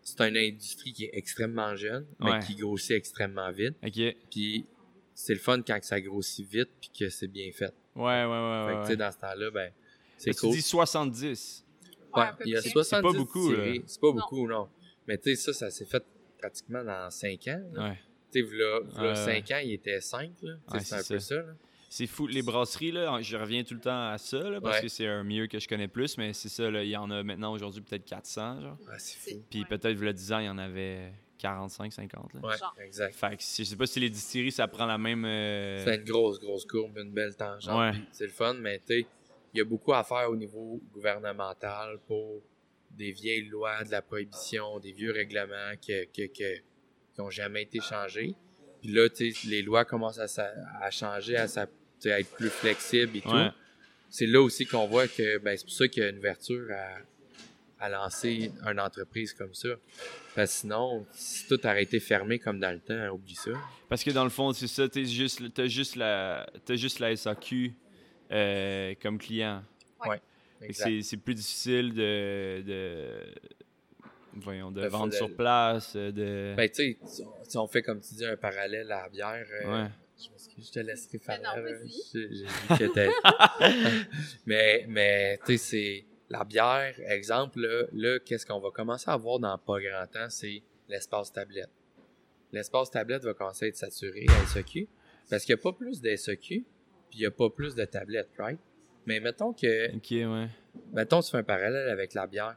[0.03, 2.39] c'est une industrie qui est extrêmement jeune, mais Ouais.
[2.39, 3.75] qui grossit extrêmement vite.
[3.83, 3.95] Ok.
[3.97, 4.65] Ouais, Puis
[5.15, 7.73] c'est le fun quand que ça grossit vite puis que c'est bien fait.
[7.95, 8.65] ouais, ouais.
[8.67, 8.95] Fait ouais, que, tu sais, ouais.
[8.97, 9.71] dans ce temps-là, ben,
[10.17, 10.49] c'est cool.
[10.51, 11.65] Tu dis 70.
[12.15, 12.69] Ouais, il y a près.
[12.69, 13.51] 70 C'est pas beaucoup.
[13.87, 14.13] C'est pas Non.
[14.13, 14.69] beaucoup, non.
[15.07, 16.03] Mais tu sais, ça, ça s'est fait
[16.37, 17.63] pratiquement dans 5 ans.
[17.73, 17.89] là.
[17.89, 17.99] Ouais.
[18.31, 20.53] Tu sais, v'là, v'là Ouais, 5 ans, il était 5, là.
[20.79, 21.55] C'est un peu ça, là.
[21.95, 22.25] C'est fou.
[22.25, 24.81] Les brasseries, là, je reviens tout le temps à ça, là, parce Ouais.
[24.81, 27.11] que c'est un milieu que je connais plus, mais c'est ça, là, il y en
[27.11, 28.77] a maintenant aujourd'hui peut-être 400, genre.
[28.97, 29.43] C'est fou.
[29.47, 29.65] Puis ouais.
[29.69, 32.33] peut-être, le 10 ans, il y en avait 45, 50.
[32.33, 32.39] Là.
[32.41, 32.75] Ouais, Genre.
[32.83, 33.13] exact.
[33.13, 35.23] Fait que je sais pas si les distilleries, ça prend la même.
[35.23, 37.77] euh, C'est une grosse, grosse courbe, une belle tangente.
[37.95, 38.01] Ouais.
[38.11, 39.05] C'est le fun, mais tu sais,
[39.53, 42.41] il y a beaucoup à faire au niveau gouvernemental pour
[42.89, 46.55] des vieilles lois de la prohibition, des vieux règlements que, que, que,
[47.13, 48.33] qui ont jamais été changés.
[48.81, 52.31] Puis là, tu sais, les lois commencent à, changer, à, sa- tu sais, à être
[52.35, 53.29] plus flexibles et tout.
[53.29, 53.49] Ouais.
[54.09, 56.67] c'est là aussi qu'on voit que ben, c'est pour ça qu'il y a une ouverture
[56.71, 59.69] à, à lancer une entreprise comme ça.
[60.35, 63.51] Parce que sinon, si tout aurait été fermé comme dans le temps, oublie ça.
[63.89, 67.15] Parce que dans le fond, c'est ça, t'as juste, t'as juste, la, t'as juste la
[67.15, 67.73] SAQ
[68.31, 69.63] euh, comme client.
[70.61, 70.85] Exact.
[70.89, 72.61] C'est, c'est plus difficile de.
[72.65, 73.07] de
[74.35, 76.55] voyons, de De vendre sur place, euh, de.
[76.55, 79.09] Ben, tu sais, si on- si on fait, comme tu dis, un parallèle à la
[79.09, 79.89] bière, euh, Ouais.
[80.17, 81.39] Je, m'excuse, je te laisserai faire.
[81.41, 81.91] Mais non, euh, vas-y.
[82.13, 84.07] J'ai que t'as-
[84.45, 89.17] mais, mais tu sais, c'est la bière, exemple, là, là, qu'est-ce qu'on va commencer à
[89.17, 91.69] voir dans pas grand temps, c'est l'espace tablette.
[92.51, 94.87] L'espace tablette va commencer à être saturé à SEQ,
[95.29, 96.63] parce qu'il n'y a pas plus de SEQ,
[97.09, 98.59] puis il n'y a pas plus de tablettes, right?
[99.05, 100.47] Mais mettons que Ok, ouais.
[100.93, 102.55] mettons, tu fais un parallèle avec la bière.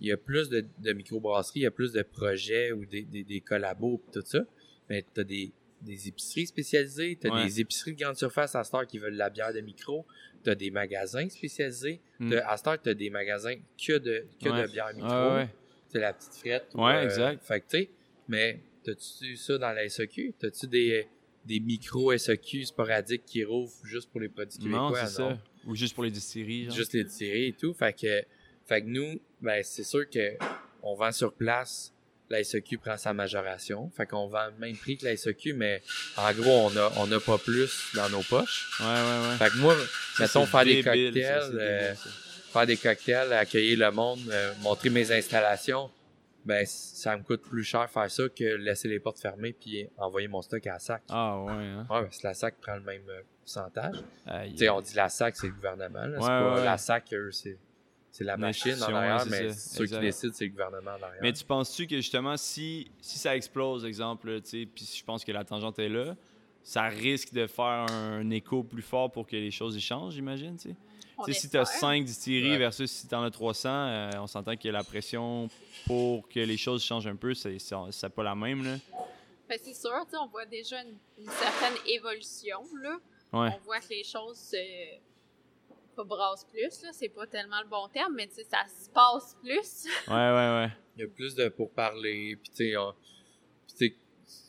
[0.00, 3.02] Il y a plus de, de microbrasseries, il y a plus de projets ou des,
[3.02, 4.40] des, des collabos pis tout ça.
[4.88, 7.44] Mais tu as des, des épiceries spécialisées, as Ouais.
[7.44, 10.06] des épiceries de grande surface à Star qui veulent de la bière de micro,
[10.44, 12.00] tu as des magasins spécialisés.
[12.18, 12.30] Mm.
[12.30, 14.62] T'as- À Star, tu as des magasins que de, que Ouais.
[14.62, 15.08] de bière micro.
[15.10, 15.48] Ouais, ouais.
[15.88, 16.66] C'est la petite frette.
[16.74, 17.44] ou, Ouais, euh, exact.
[17.44, 17.90] Fait que tu sais,
[18.28, 20.34] mais t'as-tu ça dans la SEQ?
[20.38, 21.06] T'as-tu des,
[21.44, 25.06] des micro SEQ sporadiques qui rouvrent juste pour les produits Non, québécois?
[25.06, 25.38] c'est ça.
[25.66, 26.64] Ou juste pour les distilleries.
[26.66, 26.74] genre.
[26.76, 27.74] juste les tirer et tout.
[27.74, 28.22] Fait que,
[28.66, 30.36] fait que nous, ben, c'est sûr que
[30.82, 31.92] on vend sur place.
[32.30, 33.90] La SEQ prend sa majoration.
[33.96, 35.82] Fait qu'on vend le même prix que la SEQ, mais
[36.16, 38.70] en gros, on a, on a pas plus dans nos poches.
[38.80, 39.36] Ouais, ouais, ouais.
[39.36, 39.74] Fait que moi,
[40.16, 41.94] Ça, mettons, faire des cocktails, ça, euh,
[42.52, 45.90] faire des cocktails, accueillir le monde, euh, montrer mes installations,
[46.44, 50.26] ben, ça me coûte plus cher faire ça que laisser les portes fermées puis envoyer
[50.26, 51.02] mon stock à la SAC.
[51.10, 51.86] Ah, ouais, hein.
[51.90, 53.96] Ouais, parce que la SAC prend le même euh, pourcentage.
[54.50, 56.06] Tu sais, on dit la SAC, c'est le gouvernement.
[56.06, 56.16] Là.
[56.18, 56.78] c'est Ouais, pas ouais, la.
[56.78, 57.58] SAC, eux, c'est,
[58.12, 61.18] c'est la machine en arrière, mais ceux qui décident, c'est le gouvernement en arrière.
[61.22, 65.02] Mais tu penses-tu que justement, si, si ça explose, exemple, là, tu sais, puis je
[65.02, 66.14] pense que la tangente est là,
[66.62, 70.56] ça risque de faire un écho plus fort pour que les choses y changent, j'imagine,
[70.56, 70.76] tu sais?
[71.32, 71.80] Si tu as espère.
[71.80, 72.58] 5 distilleries Ouais.
[72.58, 75.48] versus si tu en as 300, euh, on s'entend que la pression
[75.86, 77.58] pour que les choses changent un peu, c'est
[78.14, 78.64] pas la même.
[78.64, 78.76] Là.
[79.48, 82.96] Ben, c'est sûr, tu sais, on voit déjà une, une certaine évolution, là.
[83.32, 83.48] Ouais.
[83.56, 84.58] On voit que les choses euh,
[85.94, 86.90] pas brassent plus, là.
[86.92, 89.86] C'est pas tellement le bon terme, mais tu sais, ça se passe plus.
[90.08, 90.68] Ouais, ouais, ouais.
[90.96, 92.94] Il y a plus de pourparlers, puis tu sais, on-
[93.66, 93.96] puis tu sais,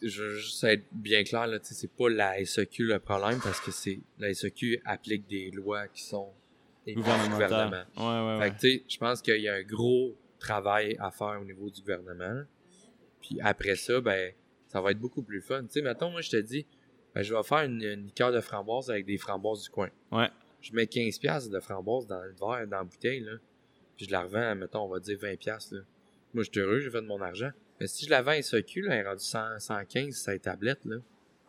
[0.07, 3.39] je veux juste être bien clair, là, tu sais, c'est pas la SEQ le problème,
[3.43, 6.31] parce que c'est la SEQ applique des lois qui sont
[6.85, 7.87] des lois du Gouvernemental.
[7.97, 8.51] Ouais, ouais, Fait ouais.
[8.55, 11.69] que, tu sais, je pense qu'il y a un gros travail à faire au niveau
[11.69, 12.43] du gouvernement.
[13.21, 14.33] Puis après ça, ben,
[14.67, 15.63] ça va être beaucoup plus fun.
[15.63, 16.65] Tu sais, mettons, moi, je te dis,
[17.15, 19.89] ben, je vais faire une, une liqueur de framboise avec des framboises du coin.
[20.11, 20.29] Ouais.
[20.63, 23.33] Je mets 15$ piastres de framboise dans le verre, dans la bouteille, là.
[23.97, 25.37] Puis je la revends, mettons, on va dire 20$.
[25.37, 25.81] piastres, Là.
[26.33, 27.51] Moi, je suis heureux, j'ai fait de mon argent.
[27.79, 30.83] Mais si je la vends à SAQ, là, elle est rendue 100, 115, ça tablette,
[30.85, 30.95] là.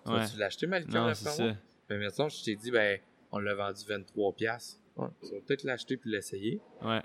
[0.05, 0.19] Tu Ouais.
[0.19, 1.55] vas-tu l'acheter, ma liqueur Non, de c'est framboise?
[1.55, 1.61] ça.
[1.89, 2.99] Mais maintenant, je t'ai dit, ben,
[3.33, 4.33] on l'a vendu 23$.
[4.33, 4.79] piastres.
[4.97, 6.61] Ouais, tu vas peut-être l'acheter puis l'essayer.
[6.83, 7.01] Ouais,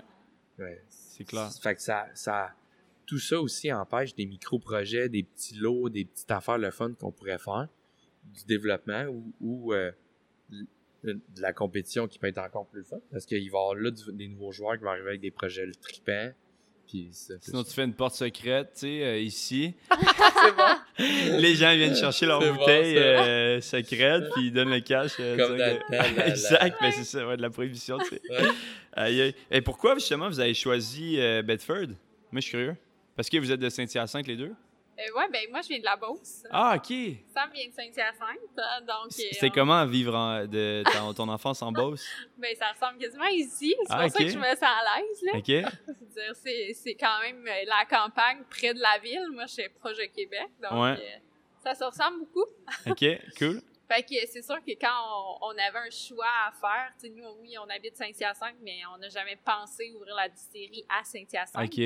[0.58, 0.82] Ouais.
[0.90, 1.48] c'est clair.
[1.62, 2.52] Fait que ça, ça,
[3.06, 7.10] tout ça aussi empêche des micro-projets, des petits lots, des petites affaires le fun qu'on
[7.12, 7.68] pourrait faire,
[8.24, 9.90] du développement ou, ou euh,
[11.04, 12.98] de la compétition qui peut être encore plus fun.
[13.10, 15.30] Parce qu'il va y avoir là du- des nouveaux joueurs qui vont arriver avec des
[15.30, 16.32] projets le tripants.
[17.40, 19.74] Sinon, tu fais une porte secrète, tu sais, euh, ici.
[19.92, 21.38] c'est bon.
[21.38, 23.00] Les gens viennent chercher leur bon, bouteille ça.
[23.00, 25.12] euh, secrète, puis ils donnent le cash.
[25.20, 28.20] euh, Comme que- exact, mais c'est ça, ouais, de la prohibition, tu sais.
[28.28, 28.48] Ouais.
[28.94, 29.34] Aïe, aïe.
[29.52, 31.86] Et pourquoi, justement, vous avez choisi euh, Bedford?
[32.32, 32.76] Moi, je suis curieux.
[33.14, 34.52] Parce que vous êtes de Saint-Hyacinthe, les deux?
[35.00, 36.42] Euh, ouais, ben moi, je viens de la Beauce.
[36.50, 36.88] Ah, OK.
[37.32, 39.06] Sam vient de Saint-Hyacinthe, hein, donc...
[39.06, 42.04] euh, C'était on- comment vivre en- de ton, ton enfance en Beauce?
[42.38, 43.74] Ben, ça ressemble quasiment ici.
[43.86, 45.38] C'est Ah, pour ça que je me sens à l'aise, là.
[45.38, 45.94] OK?
[46.34, 49.26] C'est, c'est quand même euh, la campagne près de la ville.
[49.32, 50.96] Moi, je suis proche de Québec, donc Ouais.
[50.98, 51.18] euh,
[51.64, 52.44] ça se ressemble beaucoup.
[52.86, 53.04] OK,
[53.38, 53.62] cool.
[53.88, 57.12] Fait que c'est sûr que quand on, on avait un choix à faire, tu sais,
[57.14, 61.64] nous, oui, on habite Saint-Hyacinthe, mais on n'a jamais pensé ouvrir la distillerie à Saint-Hyacinthe.
[61.64, 61.76] OK.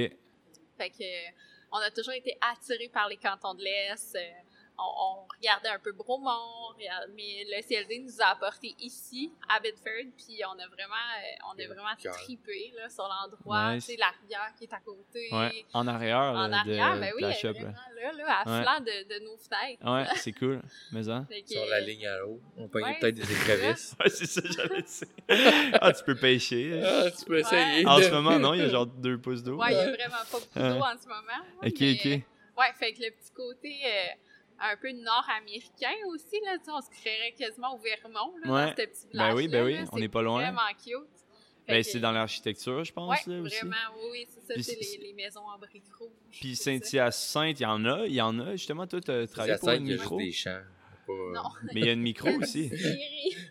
[0.77, 1.31] Fait que euh,
[1.75, 4.17] on a toujours été attirés par les cantons de l'Est.
[4.79, 6.75] Euh, on, on regardait un peu Bromont,
[7.15, 11.59] mais le CLD nous a apporté ici, à Bedford, puis on a vraiment, euh, on
[11.63, 12.15] a vraiment Cœur.
[12.17, 13.87] trippé là, sur l'endroit, Nice.
[13.87, 15.29] tu sais, la rivière qui est à côté.
[15.33, 15.65] Ouais.
[15.73, 17.53] En arrière, là, En de, arrière, ben de oui, la shop.
[17.53, 18.13] vraiment là.
[18.13, 18.63] là, à Ouais.
[18.63, 19.85] flanc de, de nos fenêtres.
[20.11, 20.61] Ouais, c'est cool.
[20.93, 21.27] Mais hein?
[21.47, 22.41] Sur la ligne à l'eau.
[22.57, 23.95] On pogne Ouais, peut-être des écrevisses.
[24.01, 25.79] Ouais, c'est ça, j'allais dire.
[25.81, 26.83] Ah, tu peux pêcher.
[26.85, 27.87] Ah, tu peux essayer.
[27.87, 29.57] En de- ce moment, non, il y a genre deux pouces d'eau.
[29.57, 30.93] Ouais, il n'y a vraiment pas beaucoup d'eau Ouais.
[30.95, 31.45] en ce moment.
[31.63, 32.23] Ok, mais- ok.
[32.57, 34.07] Ouais, fait que le petit côté euh,
[34.73, 38.65] un peu nord-américain aussi, là, on se créerait quasiment au Vermont, là, Ouais.
[38.65, 40.41] dans ce petit Ben village oui, ben oui, on n'est pas loin.
[40.43, 41.09] vraiment cute.
[41.67, 43.57] Ben, que- c'est dans l'architecture, je pense, Ouais, là, aussi.
[43.57, 46.11] vraiment, oui, oui, c'est ça, Puis c'est les, les maisons en briques rouges.
[46.31, 46.57] Puis.
[46.57, 48.53] Saint-Hyacinthe, il y en a, il y en a.
[48.53, 50.19] Justement, toi, tu as travaillé pour une micro.
[50.19, 50.61] des champs.
[51.07, 51.13] Pas...
[51.35, 51.49] Non.
[51.73, 52.71] Mais il y a une micro aussi.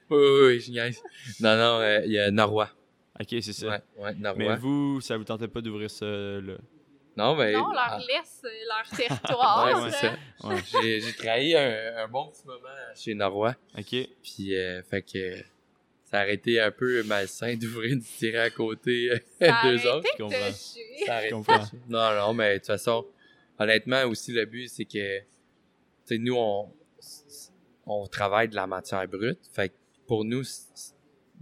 [0.09, 0.97] Oui, oui, oui.
[1.39, 2.69] Non, non, euh, il y a Norrois.
[3.19, 3.67] Ok, c'est ça.
[3.67, 6.55] Ouais, ouais, Mais vous, ça vous tentait pas d'ouvrir ça là?
[7.15, 7.53] Non, mais.
[7.53, 9.65] Non, on leur ah, laisse euh, leur territoire.
[9.83, 10.15] Ouais, c'est ça.
[10.47, 10.55] Ouais.
[10.81, 13.55] J'ai j'ai travaillé un, un bon petit moment chez Norrois.
[13.77, 13.95] Ok.
[14.23, 15.37] Puis, euh, fait que
[16.05, 20.07] ça a été un peu malsain d'ouvrir une distillerie à côté euh, Ça deux autres.
[20.17, 20.39] je comprends.
[20.39, 20.51] Ça a
[21.05, 21.31] Je arrêté.
[21.33, 21.65] comprends.
[21.87, 23.05] Non, non, mais de toute façon,
[23.59, 25.25] honnêtement, aussi, le but, c'est que, tu
[26.05, 26.71] sais, nous, on,
[27.85, 29.39] on travaille de la matière brute.
[29.53, 29.73] Fait que
[30.07, 30.92] pour nous, c'est-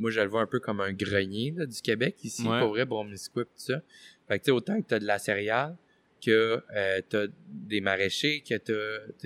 [0.01, 2.59] moi, je le vois un peu comme un grenier là, du Québec ici, Ouais.
[2.59, 2.85] pour vrai,
[3.45, 3.81] tout ça.
[4.27, 5.75] Fait que, tu sais, autant que tu as de la céréale,
[6.25, 8.73] que euh, tu as des maraîchers, que tu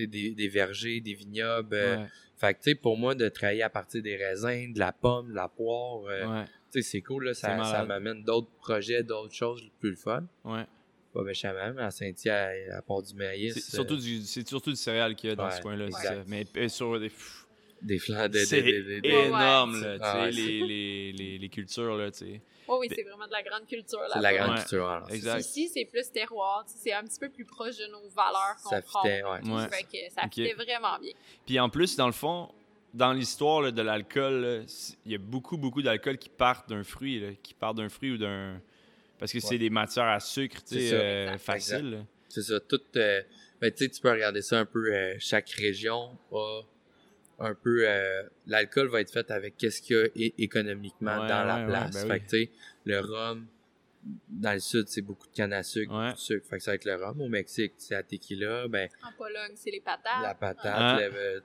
[0.03, 1.75] as des, des vergers, des vignobles.
[1.75, 2.07] euh, Ouais.
[2.37, 5.29] Fait que, tu sais, pour moi, de travailler à partir des raisins, de la pomme,
[5.29, 6.45] de la poire, euh, Ouais.
[6.71, 10.25] tu sais, c'est cool, là, ça, ça m'amène d'autres projets, d'autres choses plus le fun
[10.43, 10.65] Ouais.
[11.13, 14.71] pas méchamment, mais à Saint-Hyacinthe, à part du maïs, C'est euh, surtout du, c'est surtout
[14.71, 15.87] du céréal qu'il y a dans Ouais, ce coin-là.
[16.27, 17.07] Mais euh, sur des.
[17.09, 17.44] pff,
[17.81, 18.39] des flancs de...
[18.39, 19.81] C'est de- de- énorme, Ouais.
[19.81, 22.41] là, tu Ah les, les, les, les cultures, là, tu sais.
[22.67, 23.99] Oh oui, c'est vraiment de la grande culture.
[24.11, 24.57] C'est de la grande Ouais.
[24.59, 24.87] culture.
[24.89, 25.39] alors, Exact.
[25.39, 26.63] Ici, c'est plus terroir.
[26.67, 29.01] C'est un petit peu plus proche de nos valeurs qu'on Ça prend.
[29.03, 29.41] fitait, ouais.
[29.51, 29.69] Ouais.
[29.69, 30.33] Fait que ça Ok.
[30.33, 31.11] fitait vraiment bien.
[31.45, 32.49] Puis en plus, dans le fond,
[32.95, 34.63] dans l'histoire là, de l'alcool, là,
[35.05, 38.11] il y a beaucoup, beaucoup d'alcool qui partent d'un fruit, là, qui partent d'un fruit
[38.11, 38.59] ou d'un.
[39.19, 40.95] Parce que c'est des matières à sucre, tu C'est sais, ça.
[40.95, 41.81] euh, Exact.
[41.83, 41.97] là.
[42.29, 42.81] C'est ça, tout...
[42.95, 43.21] euh,
[43.61, 46.61] ben, tu sais, tu peux regarder ça un peu, euh, chaque région a
[47.39, 47.83] un peu...
[47.87, 51.65] euh, L'alcool va être fait avec qu'est-ce qu'il y a économiquement Ouais, dans la ouais,
[51.65, 51.93] place.
[51.93, 52.19] ben fait oui.
[52.21, 52.51] que, tu sais,
[52.85, 53.47] le rhum,
[54.29, 56.45] dans le sud, c'est beaucoup de canne à sucre, de sucre.
[56.47, 57.19] Fait que ça va être le rhum.
[57.21, 60.21] Au Mexique, c'est la tequila, ben, En Pologne, c'est les patates.
[60.21, 60.99] la patate, Ah.
[60.99, 61.39] le- euh,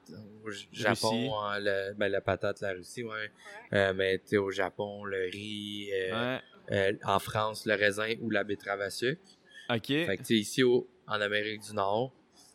[0.45, 3.31] au Japon, hein, le- ben, la patate, la Russie, ouais.
[3.73, 6.41] Euh, mais tu sais, au Japon, le riz, euh, Ouais.
[6.73, 9.23] euh, en France, le raisin ou la betterave à sucre.
[9.71, 9.87] OK.
[9.87, 12.13] Fait que tu sais, ici au, en Amérique du Nord,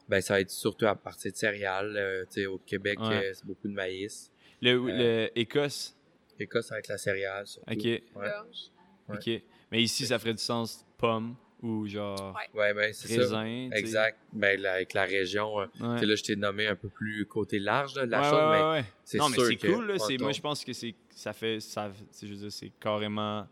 [0.09, 1.95] ben ça va être surtout à partir de céréales.
[1.97, 3.15] euh, tu sais, au Québec, Ouais.
[3.25, 4.31] euh, c'est beaucoup de maïs.
[4.61, 5.95] Le, Euh, le Écosse?
[6.39, 7.47] Écosse, ça va être la céréale.
[7.47, 7.71] Surtout.
[7.71, 7.83] OK.
[7.83, 8.01] Ouais.
[8.15, 8.71] Gorge.
[9.09, 9.15] Ouais.
[9.37, 9.43] OK.
[9.71, 12.59] Mais ici, ça ferait du sens pomme ou genre Ouais.
[12.59, 13.21] Ouais, ben c'est ça.
[13.21, 13.69] raisin.
[13.71, 13.79] sais.
[13.79, 14.17] Exact.
[14.33, 15.93] Ben, là, avec la région, euh, Ouais.
[15.95, 18.29] tu sais, là, je t'ai nommé un peu plus côté large là, de la Ouais,
[18.29, 18.85] chose, ouais, mais ouais, ouais.
[19.03, 19.93] c'est Non, mais sûr c'est cool, là.
[19.99, 21.91] on C'est, moi, je pense que c'est, ça fait, ça,
[22.21, 23.47] je veux dire, c'est carrément,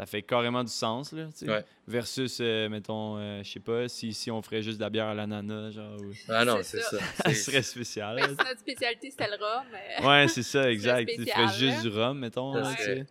[0.00, 1.50] ça fait carrément du sens, là, tu sais.
[1.50, 1.62] Ouais.
[1.86, 5.04] Versus, euh, mettons, euh, je sais pas, si, si on ferait juste de la bière
[5.08, 6.90] à l'ananas, genre, ou- Ah non, C'est c'est ça.
[6.90, 6.98] ça.
[6.98, 8.16] ça C'est- serait spécial.
[8.16, 8.28] Là.
[8.28, 9.64] notre spécialité, c'était le rhum.
[9.70, 11.06] mais- Ouais, c'est ça, exact.
[11.14, 11.90] Tu ferais juste là.
[11.90, 13.06] du rhum, mettons, là, tu sais.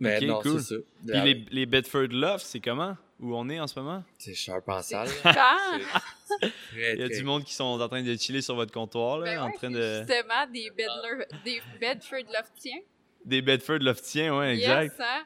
[0.00, 0.60] Mais Ok, non, cool.
[0.60, 0.80] c'est ça.
[1.06, 2.96] Puis les, les Bedford Loft, c'est comment?
[3.20, 4.02] où on est en ce moment?
[4.18, 5.06] C'est sharp en salle.
[5.08, 6.52] C'est
[6.96, 9.24] Il y a du monde qui sont en train de chiller sur votre comptoir, là,
[9.26, 9.98] Ben en ouais, train c'est de...
[9.98, 12.80] Justement, des, Bedler, des Bedford Loftiens.
[13.24, 14.82] Des Bedford Loftiens, ouais, exact.
[14.82, 15.22] Yes, hein?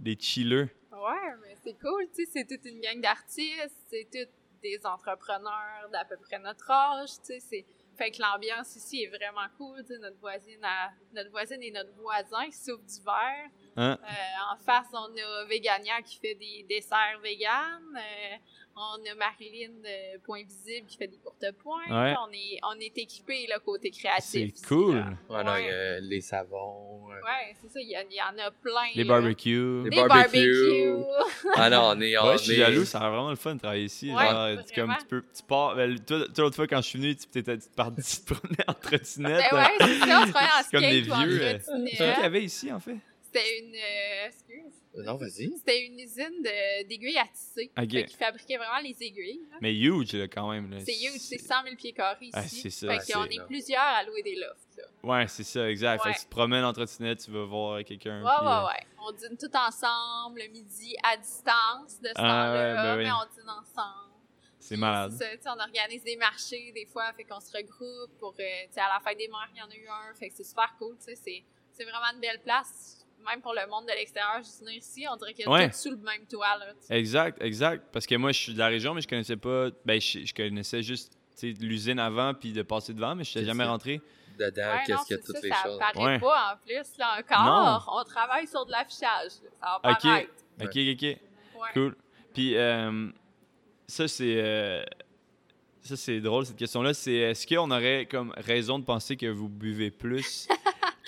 [0.00, 0.68] Des chillers.
[0.92, 4.28] Ouais, mais c'est cool, tu sais, c'est toute une gang d'artistes, c'est tous
[4.62, 7.64] des entrepreneurs d'à peu près notre âge, tu sais, c'est...
[7.96, 11.70] Fait que l'ambiance ici est vraiment cool, tu sais, notre voisine, a- notre voisine et
[11.70, 13.50] notre voisin qui souffrent du verre.
[13.76, 13.98] Hein?
[14.02, 17.94] Euh, en face, on a Vegania qui fait des desserts véganes.
[17.96, 18.36] Euh,
[18.80, 21.88] on a Marilyn de Point Visible qui fait des courtes pointes.
[21.90, 22.14] Ouais.
[22.26, 24.52] On est, on est équipé là, côté créatif.
[24.54, 24.96] C'est cool.
[24.96, 25.06] là.
[25.28, 25.62] Ouais, non, Ouais.
[25.64, 27.10] il y a les savons.
[27.10, 28.88] euh, Ouais, c'est ça, il y, a- il y en a plein.
[28.94, 29.84] Les barbecues.
[29.84, 30.86] Les Des barbecues.
[30.86, 31.52] barbecues.
[31.56, 32.16] Ah non, on est.
[32.18, 34.10] On Ouais, je suis est- jaloux, ça a vraiment le fun de travailler ici.
[34.12, 35.76] Ouais, Genre, tu, comme, tu, peux, tu pars.
[35.76, 37.74] ben, toi, toi, l'autre fois, quand je suis venu, tu t'étais tu te
[38.34, 39.44] promenais en trottinette.
[39.50, 39.70] Ben là.
[39.78, 41.58] ouais, c'est ça, on se en C'est comme des skate ou vieux, euh.
[41.60, 42.96] C'est quoi qu'il y avait ici, en fait?
[43.32, 43.74] C'était une...
[43.74, 44.72] euh, excuse.
[44.96, 45.52] Non, vas-y.
[45.56, 47.70] C'était une usine d'aiguilles à tisser.
[47.88, 49.40] Qu'ils fabriquaient vraiment les aiguilles.
[49.50, 49.56] là.
[49.60, 50.78] Mais huge, là, quand même.
[50.84, 52.32] C'est huge, c'est 100 000 pieds carrés ici.
[52.34, 52.98] Ah, c'est ça.
[52.98, 53.46] Fait qu'on est énorme.
[53.48, 54.76] plusieurs à louer des lofts.
[54.76, 54.84] là.
[55.02, 56.02] Ouais, c'est ça, exact.
[56.02, 58.20] Fait que tu te promènes en trottinette, tu vas voir quelqu'un.
[58.22, 58.86] Ouais, puis, ouais, euh, ouais.
[59.06, 63.04] On dîne tout ensemble le midi à distance de ce Ah, temps-là, ouais, ben oui.
[63.04, 64.10] mais on dîne ensemble.
[64.58, 65.12] C'est malade.
[65.12, 68.34] c'est ça, tu sais, on organise des marchés des fois, fait qu'on se regroupe pour,
[68.38, 70.28] euh, tu sais, à la fête des mères, il y en a eu un, fait
[70.28, 73.66] que c'est super cool, tu sais, c'est, c'est vraiment une belle place, même pour le
[73.70, 75.70] monde de l'extérieur, juste venir ici, on dirait qu'il y a Ouais.
[75.70, 76.66] tout sous le même toit, là.
[76.90, 77.84] Exact, exact.
[77.92, 79.68] Parce que moi, je suis de la région, mais je connaissais pas.
[79.84, 83.64] Ben, je, je connaissais juste l'usine avant, puis de passer devant, mais je n'étais jamais
[83.64, 83.70] ça.
[83.70, 84.00] rentré.
[84.38, 85.78] Dedans, Ouais, non, qu'est-ce qu'il y a toutes ça, les ça choses?
[85.78, 86.18] paraît Ouais.
[86.18, 87.94] pas en plus, là, encore.
[88.00, 89.30] On travaille sur de l'affichage,
[89.60, 90.02] ça va Ok.
[90.02, 90.30] paraître.
[90.62, 91.02] Ok, ok, ok.
[91.02, 91.18] Ouais.
[91.74, 91.96] Cool.
[92.34, 93.08] Puis, euh,
[93.86, 94.34] ça, c'est.
[94.36, 94.82] euh,
[95.82, 96.92] ça, c'est drôle, cette question-là.
[96.94, 100.46] C'est est-ce qu'on aurait comme raison de penser que vous buvez plus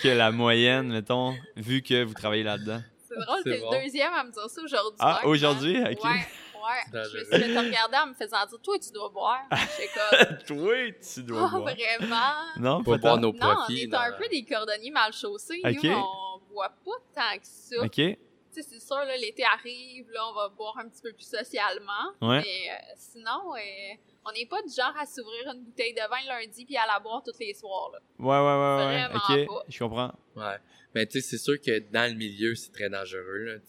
[0.03, 2.81] que la moyenne, mettons, vu que vous travaillez là-dedans?
[3.07, 4.97] C'est drôle, C'est t'es le deuxième à me dire ça aujourd'hui.
[4.99, 5.77] Ah, même, aujourd'hui?
[5.77, 5.91] hein.
[5.91, 6.03] Ok.
[6.03, 7.03] Ouais, ouais.
[7.11, 9.39] Je me suis fait regarder en me faisant dire, toi, tu dois boire.
[10.49, 11.73] Comme, Oui, tu dois oh, boire.
[11.75, 12.33] vraiment?
[12.59, 13.83] Non, Pas boire nos Non, on profits.
[13.83, 15.61] est dans- un peu des cordonniers mal chaussés.
[15.63, 15.83] Ok.
[15.83, 17.83] Nous, on boit pas tant que ça.
[17.83, 17.91] Ok.
[17.95, 18.17] Tu
[18.61, 22.11] sais, c'est sûr, là, l'été arrive, là, on va boire un petit peu plus socialement.
[22.21, 22.41] Ouais.
[22.41, 26.21] Mais euh, sinon, euh, on n'est pas du genre à s'ouvrir une bouteille de vin
[26.23, 27.91] le lundi puis à la boire tous les soirs.
[27.93, 27.99] Là.
[28.19, 29.07] Ouais, ouais, ouais, ouais.
[29.07, 29.65] Vraiment Ok, pas.
[29.69, 30.13] je comprends.
[30.35, 30.57] Ouais.
[30.95, 33.61] Mais tu sais, c'est sûr que dans le milieu, c'est très dangereux.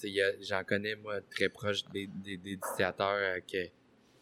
[0.42, 3.68] J'en connais, moi, très proche des, des, des dictateurs euh, que-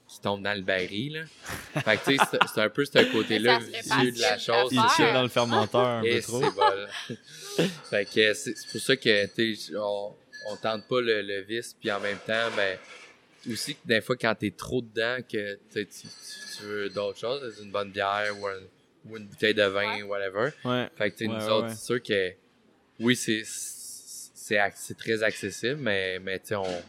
[0.08, 1.14] qui tombent dans le baril.
[1.14, 1.24] Là.
[1.82, 4.70] Fait que tu sais, c'est- un peu ce côté-là vicieux de la chose.
[4.72, 6.42] Il tire dans le fermenteur un Et peu trop.
[6.42, 7.66] c'est bon.
[7.90, 10.14] fait que c'est c'est pour ça que tu sais, on,
[10.50, 12.78] on tente pas le, le vice, puis en même temps, ben
[13.50, 17.70] aussi que des fois quand t'es trop dedans, que tu, tu, veux d'autres choses, une
[17.70, 18.60] bonne bière ou, un-
[19.06, 20.02] ou une bouteille de vin, Ouais.
[20.02, 20.50] whatever.
[20.64, 20.88] Ouais.
[20.96, 21.74] Fait que tu sais, Ouais, nous ouais, autres, ouais.
[21.74, 22.32] c'est sûr que
[23.00, 26.82] oui, c'est c'est très accessible, mais, mais tu sais, on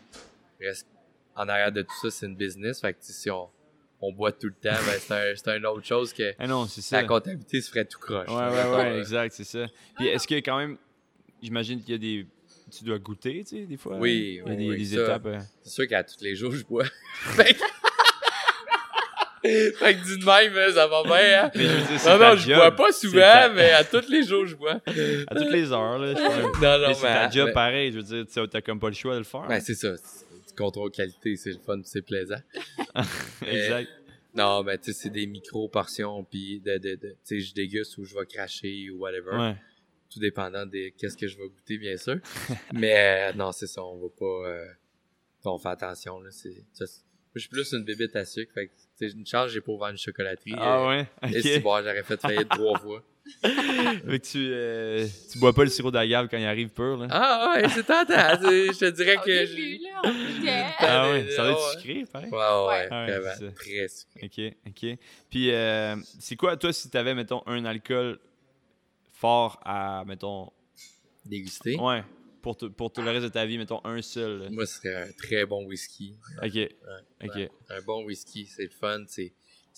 [0.59, 0.87] reste
[1.35, 2.81] en arrière de tout ça, c'est une business.
[2.81, 3.49] Fait que tu sais, si on,
[4.01, 6.67] on boit tout le temps, ben, c'est un, c'est une autre chose que Ah non,
[6.67, 7.01] c'est ça.
[7.01, 8.27] la comptabilité se ferait tout croche.
[8.27, 9.67] Ouais, ouais, ouais, exact, c'est ça.
[9.97, 10.77] Puis est-ce que quand même,
[11.41, 12.27] j'imagine qu'il y a des.
[12.75, 13.97] Tu dois goûter, tu sais, des fois.
[13.97, 15.03] Oui, Il y a des, oui, des ça.
[15.03, 15.25] étapes.
[15.27, 15.39] euh.
[15.61, 16.85] C'est sûr qu'à tous les jours, je bois.
[17.35, 17.59] fait que...
[19.43, 21.51] de même, hein, ça va bien, hein?
[21.55, 22.55] Mais je veux dire, Non, non, je job.
[22.55, 24.79] bois pas souvent, mais à tous les jours, je bois.
[25.27, 26.13] À toutes les heures, là.
[26.15, 26.21] je.
[26.21, 28.87] Non, non, Mais c'est ta job mais- pareil, je veux dire, tu t'as comme pas
[28.89, 29.45] le choix de le faire.
[29.47, 29.91] Ben, c'est ça.
[29.93, 32.39] Du contrôle qualité, c'est le fun, c'est plaisant.
[33.45, 33.89] exact.
[34.35, 37.97] Non, mais tu sais, c'est des micro-portions, puis de, de, de, tu sais, je déguste
[37.99, 39.35] ou je vais cracher ou whatever.
[39.37, 39.55] Ouais.
[40.13, 42.17] Tout dépendant de qu'est-ce que je vais goûter, bien sûr.
[42.73, 44.47] mais euh, non, c'est ça, on va pas...
[44.49, 44.67] Euh,
[45.45, 46.29] on fait attention, là.
[46.31, 46.49] C'est,
[46.79, 46.87] moi,
[47.35, 49.97] je suis plus une bébête à sucre, fait que, une chance, j'ai pas ouvert une
[49.97, 50.53] chocolaterie.
[50.57, 51.07] Ah euh, ouais?
[51.33, 51.63] Et si Ok.
[51.63, 53.03] bon, j'aurais fait faillite trois fois.
[53.41, 57.07] Que tu, euh, tu bois pas le sirop d'agave quand il arrive pur, là?
[57.09, 58.13] Ah ouais, c'est tentant.
[58.41, 59.45] Je te dirais Au que...
[59.45, 60.63] début, je- là, on goûtait.
[60.79, 61.71] Ah mais- ouais, ça doit ouais.
[61.73, 62.29] être sucré, pareil.
[62.31, 62.87] Ouais, ouais, Ouais.
[62.91, 64.25] Ah ouais, vraiment, très sucré.
[64.25, 64.97] Ok, ok.
[65.29, 68.19] Puis, euh, c'est quoi, toi, si t'avais, mettons, un alcool
[69.23, 70.51] fort à, mettons,
[71.25, 71.77] Dégusté.
[71.79, 72.03] ouais,
[72.41, 74.39] pour, tout- pour le reste de ta vie, mettons, un seul.
[74.43, 74.49] là.
[74.49, 76.17] Moi, ce serait un très bon whisky.
[76.43, 76.57] Ok,
[77.23, 77.35] ok.
[77.35, 77.49] Ouais.
[77.69, 79.31] Un bon whisky, c'est le fun, c'est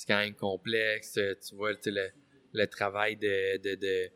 [0.08, 1.18] quand même complexe.
[1.18, 2.08] euh, Tu vois, tu le,
[2.54, 4.10] le travail de, de, de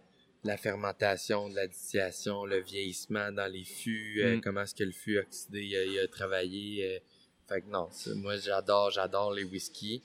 [0.44, 4.42] la fermentation, de la distillation, le vieillissement dans les fûts, euh, Mm.
[4.42, 6.96] comment est-ce que le fût oxydé il a, il a travaillé.
[6.96, 7.00] euh,
[7.48, 10.02] fait que non, moi j'adore, j'adore les whiskies.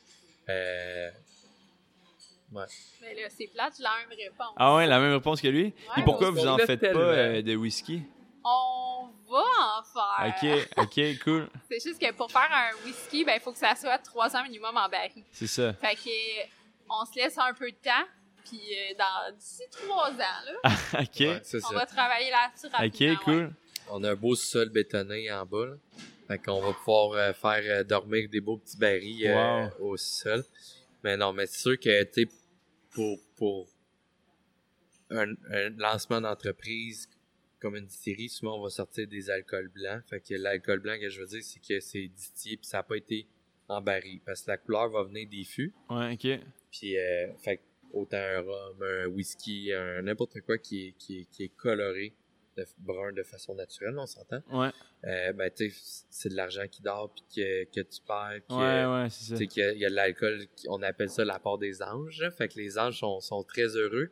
[0.50, 1.10] Euh,
[2.54, 2.64] ouais.
[3.02, 4.54] Mais là, c'est plate, j'ai la même réponse.
[4.56, 5.72] Ah ouais, la même réponse que lui?
[5.96, 7.00] Et pourquoi vous en faites tellement.
[7.00, 8.02] pas euh, de whisky?
[8.44, 9.42] On va
[9.78, 10.34] en faire.
[10.76, 11.48] Ok, ok, cool.
[11.70, 14.42] C'est juste que pour faire un whisky, ben, il faut que ça soit 3 ans
[14.44, 15.24] minimum en baril.
[15.32, 15.72] C'est ça.
[15.74, 16.44] Fait que, euh,
[16.90, 18.06] on se laisse un peu de temps,
[18.44, 20.52] puis euh, dans d'ici 3 ans, là,
[21.00, 21.74] ok, Ouais, c'est on ça.
[21.74, 23.12] va travailler là-dessus rapidement.
[23.14, 23.52] ok, cool.
[23.90, 25.66] On a un beau sol bétonné en bas.
[25.66, 25.72] là.
[26.28, 29.90] Fait qu'on va pouvoir euh, faire euh, dormir des beaux petits barils euh, Wow.
[29.92, 30.42] au sol.
[31.02, 32.28] Mais non, mais c'est sûr que, tu sais,
[32.94, 33.68] pour, pour
[35.10, 37.08] un, un lancement d'entreprise
[37.60, 40.02] comme une distillerie, souvent on va sortir des alcools blancs.
[40.06, 42.82] Fait que l'alcool blanc, que je veux dire, c'est que c'est distillé puis ça n'a
[42.82, 43.26] pas été
[43.68, 44.20] en baril.
[44.24, 45.72] Parce que la couleur va venir des fûts.
[45.88, 46.40] Ouais, ok.
[46.70, 51.24] Puis, euh, fait autant un rhum, un whisky, un n'importe quoi qui est, qui est,
[51.30, 52.12] qui est coloré
[52.56, 54.40] de brun de façon naturelle, on s'entend.
[54.52, 54.70] Ouais,
[55.04, 58.40] Euh, ben, tu sais, c'est de l'argent qui dort puis que, que tu perds.
[58.48, 59.34] Puis, ouais, ouais, c'est ça.
[59.36, 61.58] tu sais qu'il y a- il y, a de l'alcool, on appelle ça la part
[61.58, 62.20] des anges.
[62.20, 62.30] là.
[62.30, 64.10] Fait que les anges sont, sont très heureux,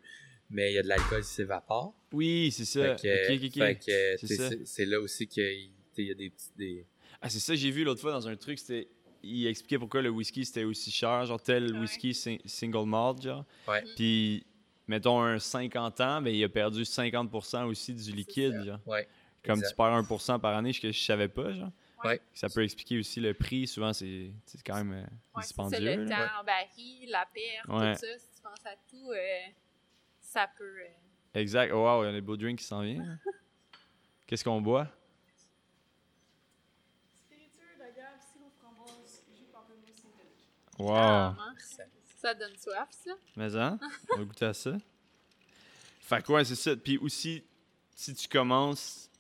[0.50, 1.94] mais il y a de l'alcool qui s'évapore.
[2.12, 2.96] Oui, c'est ça.
[2.96, 6.50] Fait que, fait C'est là aussi qu'il y a des petits.
[6.56, 6.86] Des...
[7.20, 8.88] Ah, c'est ça, j'ai vu l'autre fois dans un truc, c'était.
[9.24, 11.78] Il expliquait pourquoi le whisky c'était aussi cher, genre tel Ouais.
[11.78, 13.44] whisky sing- single malt, genre.
[13.68, 13.84] Ouais.
[13.94, 14.44] Puis,
[14.88, 18.78] mettons un 50 ans, ben il a perdu 50% aussi du liquide, genre.
[18.86, 19.08] Ouais.
[19.44, 19.70] Comme exact.
[19.70, 21.70] tu perds 1% par année, ce que je savais pas, genre.
[22.04, 22.20] Ouais.
[22.32, 25.06] Ça peut expliquer aussi le prix, souvent c'est c'est quand même euh,
[25.36, 25.96] Ouais, dispendieux.
[25.96, 27.92] le temps en baril, la perte, Ouais.
[27.94, 28.18] tout ça.
[28.18, 29.38] Si tu penses à tout, euh,
[30.20, 30.64] ça peut.
[30.80, 30.88] euh,
[31.40, 31.70] Exact.
[31.72, 33.18] Oh, wow, il y a des beaux drinks qui s'en viennent.
[34.26, 34.88] Qu'est-ce qu'on boit?
[37.14, 40.04] Spiritueux d'agave, sirop framboise, jus de pamplemousse.
[40.78, 40.92] Wow.
[40.96, 41.36] ah,
[42.22, 43.12] ça donne soif, ça.
[43.36, 43.78] Mais hein,
[44.14, 44.72] on va goûter à ça.
[46.00, 46.76] Fait quoi, c'est ça.
[46.76, 47.42] Puis aussi,
[47.94, 49.10] si tu commences,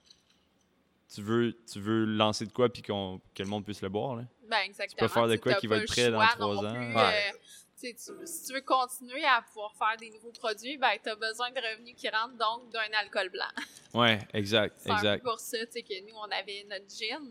[1.14, 4.16] tu veux, tu veux lancer de quoi puis qu'on, que le monde puisse le boire.
[4.16, 4.24] Là.
[4.48, 5.08] Ben, exactement.
[5.08, 6.74] faire de Tu sais, quoi qui va être prêt dans trois ans.
[6.74, 7.30] plus, Ouais.
[7.32, 7.38] euh,
[7.80, 11.16] tu tu- si tu veux continuer à pouvoir faire des nouveaux produits, ben, tu as
[11.16, 13.50] besoin de revenus qui rentrent, donc d'un alcool blanc.
[13.94, 15.22] Ouais, exact, C'est exact.
[15.22, 17.30] pour ça tu sais, que nous, on avait notre gin.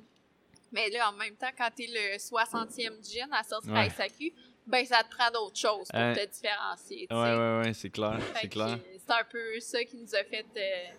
[0.71, 3.89] Mais là, en même temps, quand tu es le 60e gin à sortir à Ouais.
[3.89, 4.31] SAQ,
[4.67, 7.07] ben, ça te prend d'autres choses pour Euh, te différencier.
[7.09, 7.15] sais.
[7.15, 8.67] ouais, ouais, c'est clair, c'est clair.
[8.67, 10.93] euh, C'est un peu ça qui nous a fait euh,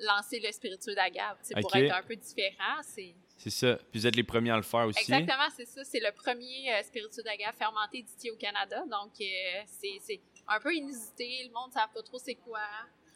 [0.00, 1.36] lancer le spiritueux d'agave.
[1.42, 3.76] sais, Pour être un peu différent, c'est C'est ça.
[3.90, 5.00] Puis vous êtes les premiers à le faire aussi.
[5.00, 5.82] Exactement, c'est ça.
[5.84, 8.82] C'est le premier euh, spiritueux d'agave fermenté distillé au Canada.
[8.90, 11.44] Donc, euh, c'est c'est un peu inusité.
[11.48, 12.60] Le monde ne savent pas trop c'est quoi.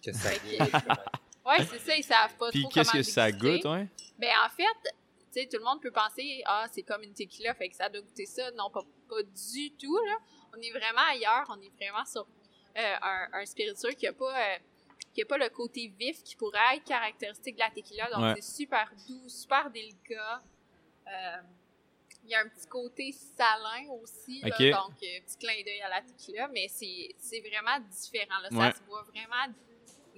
[0.05, 1.97] Que ça que- Ouais, c'est ça.
[1.97, 3.86] Ils savent pas Puis trop qu'est-ce comment que ça goûte, ouais?
[4.18, 4.94] Ben, en fait,
[5.37, 7.89] tu sais, tout le monde peut penser, ah, c'est comme une tequila, fait que ça
[7.91, 8.51] doit goûter ça.
[8.53, 10.16] Non, pas, pas du tout, là.
[10.57, 11.45] On est vraiment ailleurs.
[11.51, 12.22] On est vraiment sur
[12.76, 14.55] euh, un, un spiritueux qui a pas...
[14.55, 14.59] euh,
[15.12, 18.11] qui a pas le côté vif qui pourrait être caractéristique de la tequila.
[18.11, 18.34] Donc, Ouais.
[18.37, 20.43] c'est super doux, super délicat.
[21.07, 21.37] Euh,
[22.24, 25.89] il y a un petit côté salin aussi, là, donc euh, petit clin d'œil à
[25.89, 28.41] la tequila, mais c'est vraiment différent.
[28.43, 28.49] Là.
[28.51, 28.72] Ouais.
[28.72, 29.55] Ça se boit vraiment...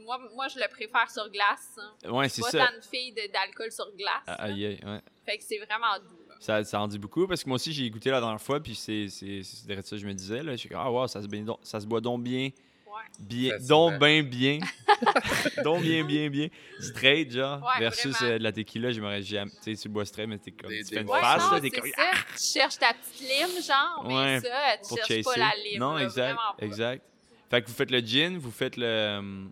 [0.05, 1.77] Moi, moi, je le préfère sur glace.
[1.79, 2.11] hein.
[2.11, 2.59] Ouais, c'est ça.
[2.59, 4.23] pas tant de- d'alcool sur glace.
[4.27, 4.45] Ah.
[4.45, 5.01] Aïe, aïe, ouais.
[5.27, 6.19] Fait que c'est vraiment doux.
[6.29, 6.35] là.
[6.41, 8.75] Ça, ça en dit beaucoup parce que moi aussi j'ai goûté la dernière fois puis
[8.77, 11.07] c'est c'est c'est direct ça que je me disais là, je suis comme ah wow,
[11.09, 12.51] ça se donc- ça se boit donc bien
[12.87, 13.03] Ouais.
[13.19, 14.59] bien donc bien bien
[15.65, 16.49] donc bien bien bien
[16.81, 20.29] straight genre Ouais, versus euh, de la tequila, j'aimerais jamais tu sais tu bois straight
[20.29, 22.11] mais t'es comme Des- tu des fais une face là, t'es c'est comme ça.
[22.37, 24.49] Tu cherches ta petite lime, genre, Ouais, mais ça,
[24.83, 25.23] tu pour cherches chasser.
[25.25, 25.81] pas la lime.
[25.81, 27.05] non, là, exact, vraiment exact.
[27.51, 29.45] Fait que vous faites le gin, vous faites le euh,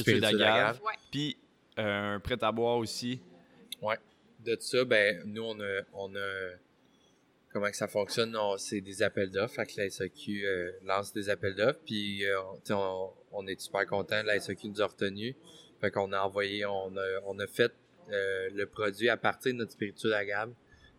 [0.00, 0.80] spiritueux d'agave.
[0.82, 0.92] Ouais.
[1.10, 1.36] puis
[1.78, 3.20] euh, un prêt à boire aussi.
[4.44, 6.50] De ça, ben, nous, on a, on a,
[7.52, 8.36] comment que ça fonctionne?
[8.36, 9.54] On- C'est des appels d'offres.
[9.56, 11.80] Fait que la SAQ euh, lance des appels d'offres.
[11.84, 12.74] Puis, euh, on- tu sais,
[13.32, 14.22] on, est super content.
[14.22, 15.34] La SAQ nous a retenus.
[15.80, 17.72] Fait qu'on a envoyé, on a, on a fait
[18.12, 20.52] euh, le produit à partir de notre spiritueux d'agave.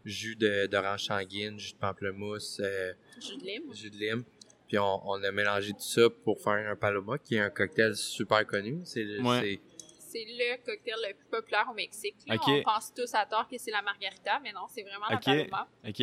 [0.04, 3.74] Jus de- d'orange sanguine, jus de pamplemousse, euh, Jus de lime.
[3.74, 4.24] jus de lime.
[4.68, 7.96] Puis on, on a mélangé tout ça pour faire un paloma, qui est un cocktail
[7.96, 8.82] super connu.
[8.84, 9.42] C'est le- Ouais.
[9.42, 9.62] c'est-
[10.10, 12.16] C'est le cocktail le plus populaire au Mexique.
[12.28, 12.36] là.
[12.48, 15.26] On pense tous à tort que c'est la margarita, mais non, c'est vraiment Ok.
[15.26, 15.68] la paloma.
[15.88, 15.98] OK.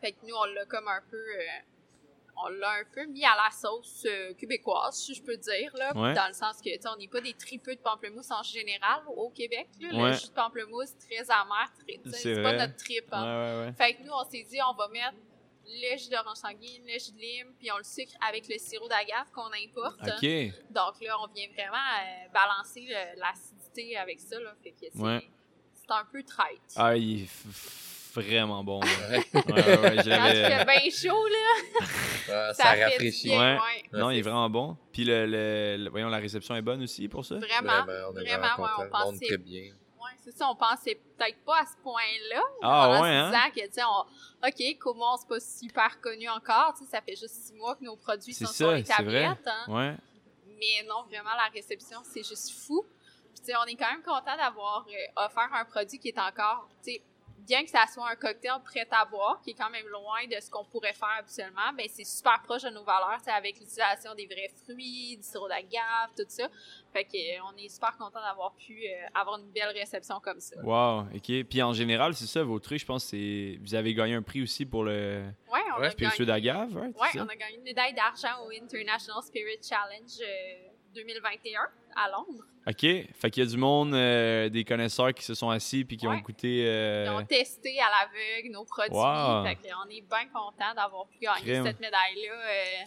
[0.00, 1.16] Fait que nous, on l'a comme un peu...
[1.16, 1.42] euh,
[2.42, 5.92] on l'a un peu mis à la sauce euh, québécoise, si je peux dire, là,
[5.94, 6.14] Ouais.
[6.14, 9.02] dans le sens que, tu sais, on n'est pas des tripeux de pamplemousse en général
[9.08, 9.68] au Québec.
[9.80, 9.88] Là.
[10.02, 10.10] Ouais.
[10.10, 13.04] Le jus de pamplemousse, très amer, très, C'est c'est pas notre trip.
[13.12, 13.60] Ouais hein.
[13.60, 13.72] ouais ouais.
[13.74, 15.14] Fait que nous, on s'est dit, on va mettre
[15.72, 18.88] le jus d'orange sanguine, le jus de lime, puis on le sucre avec le sirop
[18.88, 20.00] d'agave qu'on importe.
[20.02, 20.28] OK.
[20.70, 24.38] Donc là, on vient vraiment euh, balancer l'acidité avec ça.
[24.40, 24.52] Là.
[24.62, 25.28] Fait que c'est, Ouais.
[25.88, 26.60] un peu traite.
[26.76, 27.28] Ah, il est
[28.14, 28.80] vraiment bon.
[28.80, 28.88] Ouais.
[29.34, 31.86] Ouais, ouais, ouais, je Quand il bien chaud, là,
[32.28, 33.28] Ah, ça, ça, fait rafraîchit.
[33.28, 33.58] bien.
[33.92, 34.76] Non, il est vraiment bon.
[34.92, 37.36] Puis le, le- le- voyons, la réception est bonne aussi pour ça?
[37.36, 37.84] Vraiment.
[37.84, 39.72] Vraiment, on est Vraiment, vraiment, on pensait- très bien.
[40.22, 42.42] C'est ça, on pensait peut-être pas à ce point-là.
[42.62, 43.30] Ah ouais, hein?
[43.30, 47.00] disant que, tu sais, on- OK, comment c'est pas super connu encore, tu sais, ça
[47.00, 49.64] fait juste six mois que nos produits sont ça, sur les tablettes, hein.
[49.68, 49.96] Ouais.
[50.46, 52.84] Mais non, vraiment, la réception, c'est juste fou.
[53.32, 56.18] Puis, tu sais, on est quand même content d'avoir euh, offert un produit qui est
[56.18, 57.02] encore, tu sais,
[57.46, 60.40] bien que ça soit un cocktail prêt à boire, qui est quand même loin de
[60.40, 64.14] ce qu'on pourrait faire habituellement, ben c'est super proche de nos valeurs, c'est avec l'utilisation
[64.14, 66.48] des vrais fruits, du sirop d'agave, tout ça.
[66.92, 70.40] Fait que euh, on est super content d'avoir pu euh, avoir une belle réception comme
[70.40, 70.56] ça.
[70.62, 71.44] Wow, ok.
[71.48, 73.58] Puis en général, c'est ça, vos trucs, je pense, c'est.
[73.62, 76.42] Vous avez gagné un prix aussi pour le Ouais, on Ouais, a spiritueux gagné.
[76.48, 76.96] d'agave, right?
[76.96, 81.60] Ouais, on a gagné une médaille d'argent au International Spirit Challenge euh, 2021
[81.96, 82.44] à Londres.
[82.66, 82.80] OK.
[82.80, 86.06] Fait qu'il y a du monde, euh, des connaisseurs qui se sont assis puis qui
[86.06, 86.64] ont goûté.
[86.66, 88.94] euh, Ils ont testé à l'aveugle nos produits.
[88.94, 89.44] Wow.
[89.44, 91.66] Fait qu'on est bien content d'avoir pu gagner Crème.
[91.66, 92.32] cette médaille-là.
[92.34, 92.84] Euh,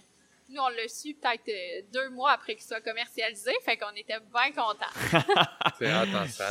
[0.50, 3.52] nous, on l'a su peut-être euh, deux mois après qu'il soit commercialisé.
[3.66, 4.86] Fait qu'on était bien contents.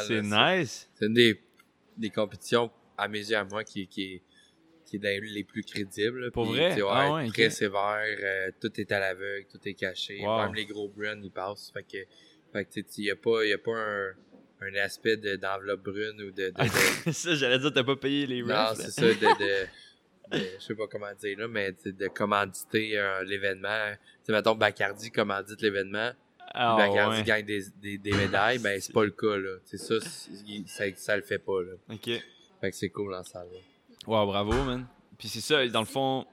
[0.06, 0.90] C'est nice.
[0.94, 1.40] C'est une des,
[1.96, 4.22] des compétitions, à mes yeux, à moi, qui, qui, est,
[4.92, 6.30] qui est dans les plus crédibles.
[6.32, 6.74] Pour Puis, vrai?
[6.74, 8.04] ouais, Ah ouais, très sévère.
[8.22, 10.20] euh, tout est à l'aveugle, tout est caché.
[10.20, 10.42] Wow.
[10.42, 11.70] Même les gros bruns, ils passent.
[11.72, 11.98] Fait que,
[12.52, 14.10] fait que il n'y a pas, y a pas un,
[14.60, 16.50] un aspect de- d'enveloppe brune ou de.
[16.50, 19.66] de, de- ça, j'allais dire, t'as pas payé les non, c'est ça, de.
[20.32, 23.92] je sais pas comment dire là, mais de commanditer euh, l'événement.
[24.26, 26.12] Tu mettons, Bacardi commandite l'événement,
[26.54, 27.24] Ah, Bacardi ouais.
[27.24, 29.56] gagne des, des, des médailles, ben c'est pas le cas, là.
[29.64, 29.94] C'est ça,
[30.66, 31.72] ça, ça le fait pas, là.
[31.90, 32.10] OK.
[32.60, 33.58] Fait que c'est cool en salle, là.
[34.06, 34.86] Wow, bravo, man.
[35.18, 36.26] Puis c'est ça, dans le fond,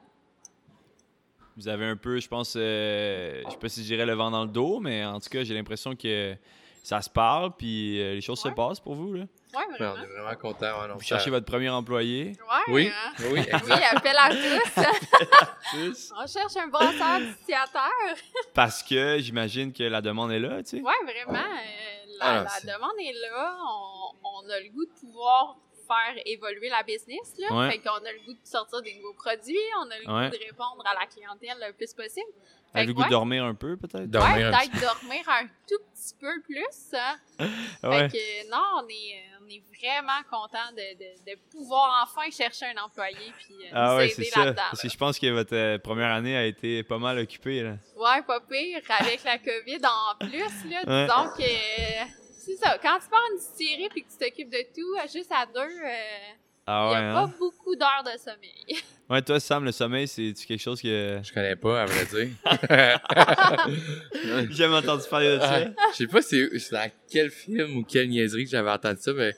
[1.58, 4.32] vous avez un peu, je pense, euh, je sais pas si je dirais le vent
[4.32, 6.36] dans le dos, mais en tout cas, j'ai l'impression que
[6.82, 8.50] ça se parle, puis euh, les choses Ouais.
[8.52, 9.14] se passent pour vous.
[9.14, 9.24] Là.
[9.54, 9.96] Ouais, Ouais, vraiment.
[9.98, 10.82] on est vraiment contents.
[10.82, 12.28] ouais, Vous cherchez votre premier employé.
[12.68, 13.12] Ouais, Oui, hein.
[13.32, 16.14] oui, Oui, appel à tous.
[16.18, 17.92] On cherche un brasseur distillateur.
[18.54, 20.82] Parce que j'imagine que la demande est là, tu sais.
[20.82, 21.38] Ouais, vraiment.
[21.40, 23.58] euh, la, Ah, la demande est là.
[23.62, 25.58] On, on a le goût de pouvoir
[25.90, 27.34] faire évoluer la business.
[27.40, 27.54] Là.
[27.56, 27.72] Ouais.
[27.72, 29.58] Fait qu'on a le goût de sortir des nouveaux produits.
[29.84, 30.30] On a le Ouais.
[30.30, 32.30] goût de répondre à la clientèle le plus possible.
[32.72, 33.10] Fait le que goût de ouais.
[33.10, 34.06] dormir un peu, peut-être?
[34.06, 36.94] Dormir ouais, un peut-être dormir un tout petit peu plus.
[36.94, 37.16] hein.
[37.84, 38.08] Ouais.
[38.10, 42.66] Fait que non, on est, on est vraiment content de, de, de pouvoir enfin chercher
[42.68, 44.62] un employé puis euh, Ah nous ouais, aider là-dedans.
[44.70, 47.64] Parce que je pense que votre euh, première année a été pas mal occupée.
[47.64, 47.78] Là.
[47.96, 48.82] Ouais, pas pire.
[49.00, 51.08] Avec la COVID en plus, là, Ouais.
[51.08, 52.06] disons que euh,
[52.50, 52.78] c'est ça.
[52.82, 55.72] Quand tu pars une distillerie puis que tu t'occupes de tout, euh, juste à deux,
[55.72, 56.36] il
[56.68, 57.14] Ah ouais, a hein?
[57.28, 58.78] pas beaucoup d'heures de sommeil.
[59.10, 61.20] Ouais, toi, Sam, le sommeil, c'est-tu quelque chose que.
[61.24, 62.28] Je connais pas, à vrai dire.
[64.50, 65.62] J'ai jamais entendu parler de ça.
[65.66, 69.00] Ah, Je sais pas c'est c'est dans quel film ou quelle niaiserie que j'avais entendu
[69.02, 69.34] ça, mais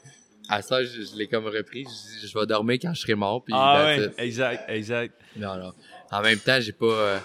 [0.50, 1.84] à ça, je, je l'ai comme repris.
[1.86, 3.44] Je, dis, je vais dormir quand je serai mort.
[3.44, 4.12] Puis Ah ouais, it.
[4.18, 5.16] exact, exact.
[5.38, 5.74] Non, non.
[6.12, 6.86] En même temps, j'ai pas.
[6.86, 7.20] euh,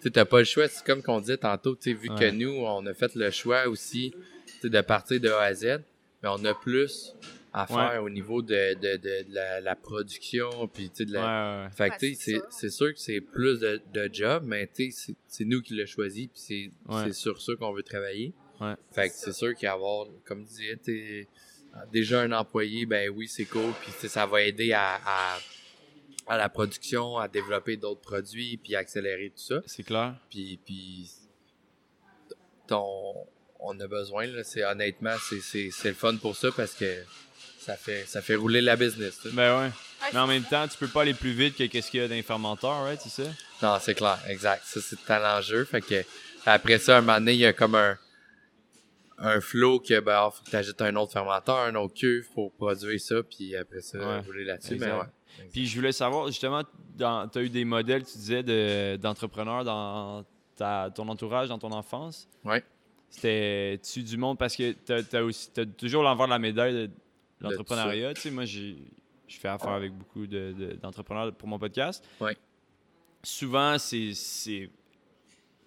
[0.00, 0.68] tu sais, t'as pas le choix.
[0.68, 2.18] C'est comme qu'on disait tantôt, tu sais, vu Ouais.
[2.18, 4.14] que nous, on a fait le choix aussi
[4.68, 5.80] de partir de A à Z,
[6.22, 7.14] mais on a plus
[7.52, 11.12] à faire au niveau de, de, de, de la, la production, puis tu sais, de
[11.12, 11.64] la.
[11.64, 11.70] ouais.
[11.74, 12.92] Fait Ouais, c'est c'est sûr.
[12.94, 16.28] que c'est plus de, de job, mais tu sais, c'est- c'est nous qui l'a choisi,
[16.28, 18.32] puis c'est sur ça qu'on veut travailler.
[18.60, 18.74] Ouais.
[18.92, 21.28] Fait que c'est sûr qu'avoir, comme tu disais, t'es-
[21.92, 25.38] déjà un employé, ben oui, c'est cool, puis tu sais, ça va aider à, à,
[26.28, 29.60] à la production, à développer d'autres produits, puis accélérer tout ça.
[29.66, 30.14] C'est clair.
[30.28, 31.10] Puis, puis
[32.66, 33.26] ton,
[33.62, 37.02] on a besoin, là, c'est honnêtement, c'est- c'est c'est le fun pour ça parce que
[37.58, 39.18] ça fait, ça fait rouler la business.
[39.22, 39.34] tu sais.
[39.34, 39.66] Ben ouais.
[39.66, 42.02] Ouais, Mais en même temps, tu peux pas aller plus vite que qu'est-ce qu'il y
[42.02, 42.98] a d'un fermenteur, right?
[43.02, 43.28] C'est ça?
[43.62, 44.62] Non, c'est clair, exact.
[44.64, 45.64] Ça, c'est tout l'enjeu.
[45.66, 46.02] Fait que
[46.46, 47.98] après ça, un moment donné, il y a comme un,
[49.18, 52.26] un flow que ben, ah, faut que tu ajoutes un autre fermenteur, un autre cuve
[52.34, 54.76] pour produire ça, puis après ça, Ouais, rouler là-dessus.
[54.76, 54.98] Mais exact.
[55.00, 55.48] ouais.
[55.52, 56.64] Puis je voulais savoir, justement,
[56.98, 60.24] tu as eu des modèles, tu disais, de- d'entrepreneurs dans
[60.56, 62.26] ta, ton entourage, dans ton enfance.
[62.44, 62.64] Ouais.
[63.10, 64.38] C'était-tu du monde?
[64.38, 66.90] Parce que tu as, toujours l'envers de la médaille de,
[67.40, 68.14] l'entrepreneuriat.
[68.14, 68.76] Tu sais, moi, j'ai-
[69.26, 72.04] je fais affaire avec beaucoup de- de- d'entrepreneurs pour mon podcast.
[72.20, 72.36] Ouais.
[73.22, 74.70] Souvent, c'est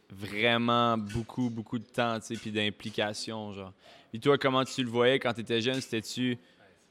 [0.09, 3.73] vraiment beaucoup, beaucoup de temps, tu sais, puis d'implication, genre.
[4.13, 5.81] Et toi, comment tu le voyais quand tu étais jeune?
[5.81, 6.37] C'était-tu...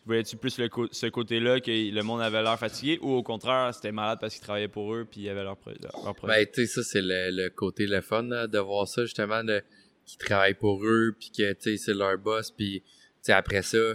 [0.04, 3.92] Voyais-tu plus le ce côté-là que le monde avait l'air fatigué ou au contraire, c'était
[3.92, 6.34] malade parce qu'ils travaillaient pour eux puis ils avaient leur, pro- leur, leur projet?
[6.44, 9.44] Ben, tu sais, ça, c'est le, le côté le fun, là, de voir ça, justement,
[9.44, 9.62] de,
[10.06, 12.88] qu'ils travaillent pour eux, puis que, tu sais, c'est leur boss, puis, tu
[13.22, 13.94] sais, après ça,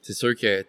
[0.00, 0.64] c'est sûr que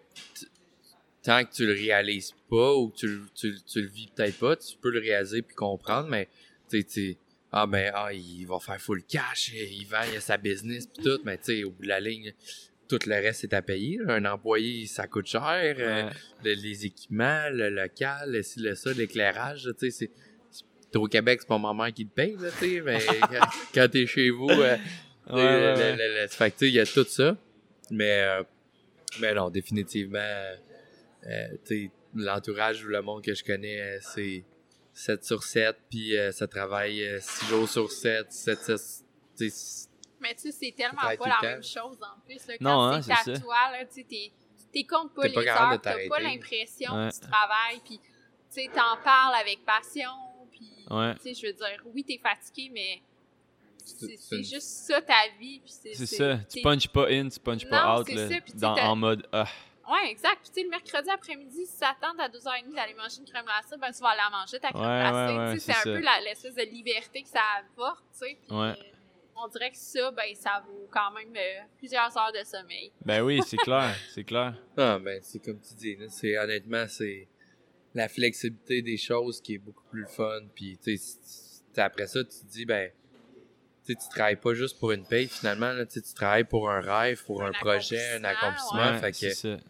[1.22, 4.38] tant que tu le réalises pas, ou que tu, le- tu, tu le vis peut-être
[4.38, 6.28] pas, tu peux le réaliser puis comprendre, mais,
[6.70, 7.16] tu sais,
[7.50, 11.02] ah, ben, ah, il va faire full cash, il vend, il a sa business, puis
[11.04, 12.34] tout, mais, tu sais, au bout de la ligne,
[12.88, 14.14] tout le reste est à payer, là.
[14.14, 16.10] Un employé, ça coûte cher, euh,
[16.44, 16.54] Ouais.
[16.54, 20.10] les équipements, le local, le ça, l'éclairage, tu sais, c'est...
[20.94, 23.46] T'es au Québec, c'est pas ma mère qui te paye, là, tu sais, mais quand,
[23.74, 24.76] quand t'es chez vous, euh,
[25.26, 25.42] Ouais, ouais,
[25.74, 25.96] le- ouais.
[25.96, 27.36] le- le- fait que, tu sais, il y a tout ça,
[27.90, 28.44] mais, euh,
[29.18, 34.44] mais non, définitivement, euh, tu sais, l'entourage ou le monde que je connais, euh, c'est
[34.92, 38.80] 7 sur 7, puis euh, ça travaille 6 jours sur 7, 7, 7,
[39.36, 39.88] tu sais,
[40.20, 42.46] Mais tu sais, c'est tellement pas la même chose en plus.
[42.46, 42.54] Là.
[42.60, 43.40] Non, Quand hein, c'est à ça.
[43.40, 47.08] toi, là, tu sais, comptes pas les heures, t'as pas l'impression Ouais.
[47.08, 50.10] que tu travailles, puis tu sais, t'en parles avec passion,
[50.90, 51.14] Ouais.
[51.16, 53.00] tu sais, je veux dire, oui, t'es fatigué, mais
[53.84, 55.94] C'est- juste ça ta vie, puis c'est...
[56.06, 56.38] Ça.
[56.50, 59.26] Tu punches pas in, tu punches pas out, c'est là, ça, tu dans, en mode
[59.32, 59.46] ah.
[59.86, 60.38] Ouais, exact.
[60.42, 63.44] Puis, tu sais, le mercredi après-midi, si ça tente à 2h30 d'aller manger une crème
[63.44, 65.32] glacée, ben, tu vas aller la manger, ta crème Ouais, glacée.
[65.36, 65.98] ouais, ouais, Tu sais, c'est un ça.
[65.98, 68.38] peu la- l'espèce de liberté que ça apporte, tu sais.
[68.48, 68.68] Puis, Ouais.
[68.70, 68.74] euh,
[69.36, 72.90] on dirait que ça, ben, ça vaut quand même euh, plusieurs heures de sommeil.
[73.04, 74.54] Ben oui, c'est clair, c'est clair.
[74.78, 77.28] Ah, ben, c'est comme tu dis, là, c'est, honnêtement, c'est
[77.94, 80.40] la flexibilité des choses qui est beaucoup plus fun.
[80.54, 81.18] Puis, tu sais,
[81.80, 82.90] après ça, tu te dis, ben,
[83.86, 86.80] tu sais, tu travailles pas juste pour une paye, finalement, là, tu travailles pour un
[86.80, 88.92] rêve, pour un, Un projet, un accomplissement.
[88.92, 89.56] Ouais, fait c'est que, ça.
[89.56, 89.62] fait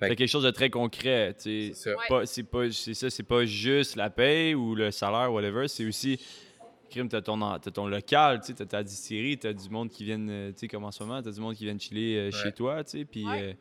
[0.00, 1.74] C'est que- quelque chose de très concret, tu sais.
[1.74, 1.96] c'est.
[2.08, 5.84] Pas- c'est pas c'est ça c'est pas juste la paye ou le salaire whatever c'est
[5.86, 6.20] aussi
[6.90, 9.88] crime t'as ton en- t'as ton local tu sais t'as ta distillerie t'as du monde
[9.90, 12.30] qui viennent tu sais comme en ce moment t'as du monde qui viennent chiller euh,
[12.32, 13.42] chez toi tu sais puis Ouais.
[13.42, 13.52] euh,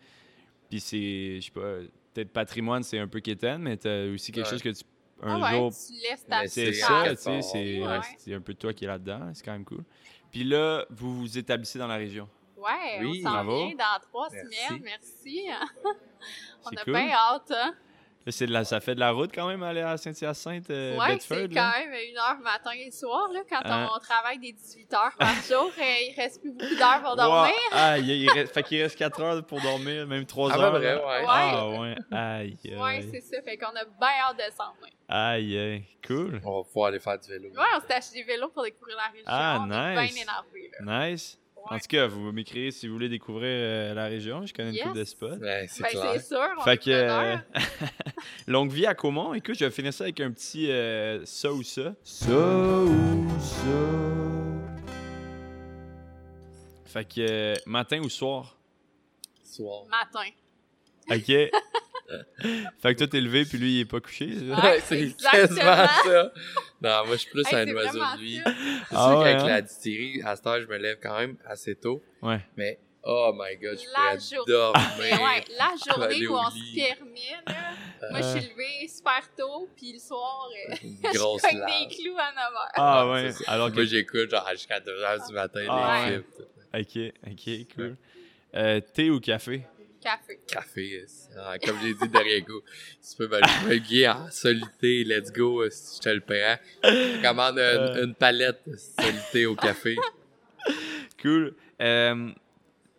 [0.69, 1.77] puis c'est je sais pas
[2.13, 4.51] peut-être patrimoine c'est un peu quétaine mais t'as aussi quelque Ouais.
[4.51, 4.83] chose que tu
[5.23, 8.35] un Ah ouais, jour tu laisses ta Mais c'est c'est ça tu sais c'est Ouais.
[8.35, 9.83] un peu toi qui est là-dedans c'est quand même cool
[10.31, 14.27] puis là vous vous établissez dans la région Ouais, Oui, on s'en vient dans trois
[14.31, 14.55] Merci.
[14.67, 15.45] semaines, merci.
[16.65, 16.93] on a cool.
[16.93, 17.73] bien hâte, hein?
[18.25, 20.95] Là, c'est de la, ça fait de la route quand même aller à Saint-Hyacinthe euh,
[20.97, 21.71] ouais, Bedford c'est là?
[21.73, 23.89] quand même une heure matin et soir, là, quand Hein?
[23.95, 27.53] on travaille des 18 heures par jour, et il reste plus beaucoup d'heures pour dormir.
[27.71, 27.77] Wow.
[27.77, 30.61] Ah, il, il reste, fait qu'il reste 4 heures pour dormir, même 3 À peu
[30.61, 30.73] heures.
[30.79, 30.79] là.
[30.97, 31.19] ouais.
[31.21, 31.25] Ouais.
[31.27, 31.95] Ah, ouais.
[32.11, 32.77] Aïe, aïe.
[32.77, 34.93] Ouais, c'est ça, fait qu'on a bien hâte de s'en venir.
[35.07, 35.83] aïe, aïe.
[36.05, 36.41] Cool.
[36.45, 37.49] On va pouvoir aller faire du vélo.
[37.49, 39.25] Ouais, on s'est acheté des vélos pour découvrir la région.
[39.27, 40.13] Ah, on est nice.
[40.13, 41.09] bien énervés, là.
[41.09, 41.39] Nice.
[41.69, 44.45] En tout cas, vous m'écrivez si vous voulez découvrir euh, la région.
[44.45, 44.83] Je connais une Yes.
[44.85, 45.27] couple de spots.
[45.37, 46.89] Ouais, c'est Ben, sûr, on Fait que.
[46.89, 47.35] euh,
[48.47, 49.33] longue vie à Caumont.
[49.33, 51.93] Écoute, je vais finir ça avec un petit euh, ça ou ça.
[52.03, 53.65] Ça ou ça.
[56.85, 58.57] Fait que matin ou soir?
[59.43, 59.83] Soir.
[59.89, 60.29] Matin.
[61.09, 61.51] OK.
[62.81, 64.29] fait que toi, t'es levé, puis lui, il est pas couché.
[64.83, 64.95] c'est?
[64.95, 66.31] Ouais, quasiment ça.
[66.81, 68.41] Non, moi, je suis plus Hey, un oiseau de nuit.
[68.43, 68.51] ça.
[68.89, 69.47] C'est Ah sûr ouais, qu'avec hein?
[69.47, 72.01] la distillerie, à cette heure, je me lève quand même assez tôt.
[72.23, 72.39] Ouais.
[72.57, 74.51] Mais, oh my god, je La pourrais journée.
[74.51, 74.89] dormir.
[74.99, 78.31] Mais ouais, la journée où on se termine, là, moi, je Euh.
[78.31, 82.31] suis levée super tôt, puis le soir, euh, Une je grosse cogne des clous à
[82.31, 82.71] 9 heures.
[82.75, 83.29] Ah Ouais.
[83.45, 83.85] Alors Moi, que.
[83.85, 86.23] j'écoute genre jusqu'à 2h du matin Ah les ouais.
[86.73, 87.13] clips.
[87.27, 87.31] Ok,
[87.67, 87.97] ok, cool.
[88.55, 89.61] Euh, thé ou café?
[90.01, 90.39] Café.
[90.47, 92.63] Café, c'est- ah, comme j'ai dit derrière go,
[93.07, 93.37] tu peux me
[93.69, 96.57] le guider en solité, let's go, si je te le prends.
[96.83, 97.59] Je commande une,
[97.99, 98.05] Euh.
[98.05, 99.95] une palette de solité au café.
[101.21, 101.53] Cool.
[101.81, 102.31] Euh,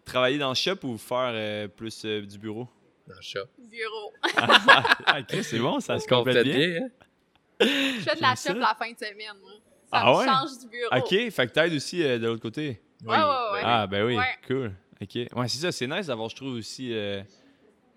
[0.05, 2.68] travailler dans le shop ou faire euh, plus euh, du bureau?
[3.07, 3.46] Dans le shop.
[3.59, 4.12] Bureau.
[4.36, 6.57] ah, ok, c'est bon, ça se complète bien.
[6.57, 6.88] bien, hein?
[7.61, 9.53] Je fais de la shop la fin de semaine, moi.
[9.90, 10.26] Ça Ah me ouais?
[10.26, 10.96] change du bureau.
[10.96, 12.80] Ok, fait que t'aides aussi euh, de l'autre côté.
[13.05, 13.16] Ouais, ouais,
[13.53, 13.61] ouais.
[13.64, 14.24] Ah, ben oui, Ouais.
[14.46, 14.72] cool.
[15.03, 15.14] Ok.
[15.34, 17.22] Ouais, c'est ça, c'est nice d'avoir, je trouve, aussi euh,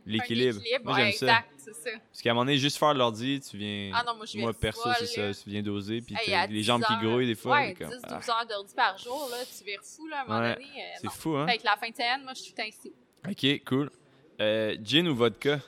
[0.05, 0.59] l'équilibre.
[0.83, 1.25] Moi, ouais, j'aime ça.
[1.27, 1.89] exact, c'est ça.
[2.09, 3.91] Parce qu'à un moment donné, juste faire l'ordi, tu viens.
[3.93, 5.31] Ah non, moi, je viens Moi, perso, c'est ça.
[5.43, 7.57] Tu viens doser, puis Hey, les 10 jambes qui grouillent des fois.
[7.57, 10.21] Ouais, t'es comme, 10-12 ah, heures d'ordi par jour, là, tu vires fou, là, à
[10.23, 10.53] un moment Ouais.
[10.55, 10.65] donné.
[10.67, 11.47] euh, C'est fou, hein?
[11.47, 12.93] Fait que la fin de semaine, moi, je suis tout ainsi.
[13.29, 13.89] Ok, cool.
[14.41, 15.59] Euh, gin ou vodka?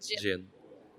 [0.00, 0.18] Gin.
[0.20, 0.44] Gin.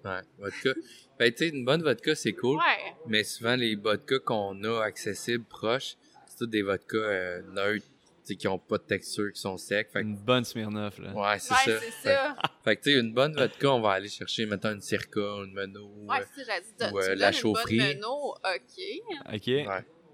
[0.05, 0.69] Ouais, vodka.
[1.19, 2.57] Ben, tu sais, une bonne vodka, c'est cool.
[2.57, 2.95] Ouais.
[3.07, 5.95] Mais souvent, les vodkas qu'on a accessibles, proches,
[6.27, 7.85] c'est tous des vodkas euh, neutres,
[8.37, 9.89] qui ont pas de texture, qui sont secs.
[9.91, 11.11] Fait que- Une bonne Smirnoff, là.
[11.13, 11.79] ouais, c'est Ouais, ça.
[11.79, 12.35] c'est Fait, ça.
[12.63, 15.53] fait que, tu sais, une bonne vodka, on va aller chercher, mettons, une Circa, une
[15.53, 15.87] Menot.
[16.07, 16.93] Ouais, euh, c'est ça, j'ai dit.
[16.93, 17.77] ou, tu euh, la une chaufferie.
[17.77, 18.05] bonne
[18.55, 19.33] OK.
[19.33, 19.65] Ok, ouais.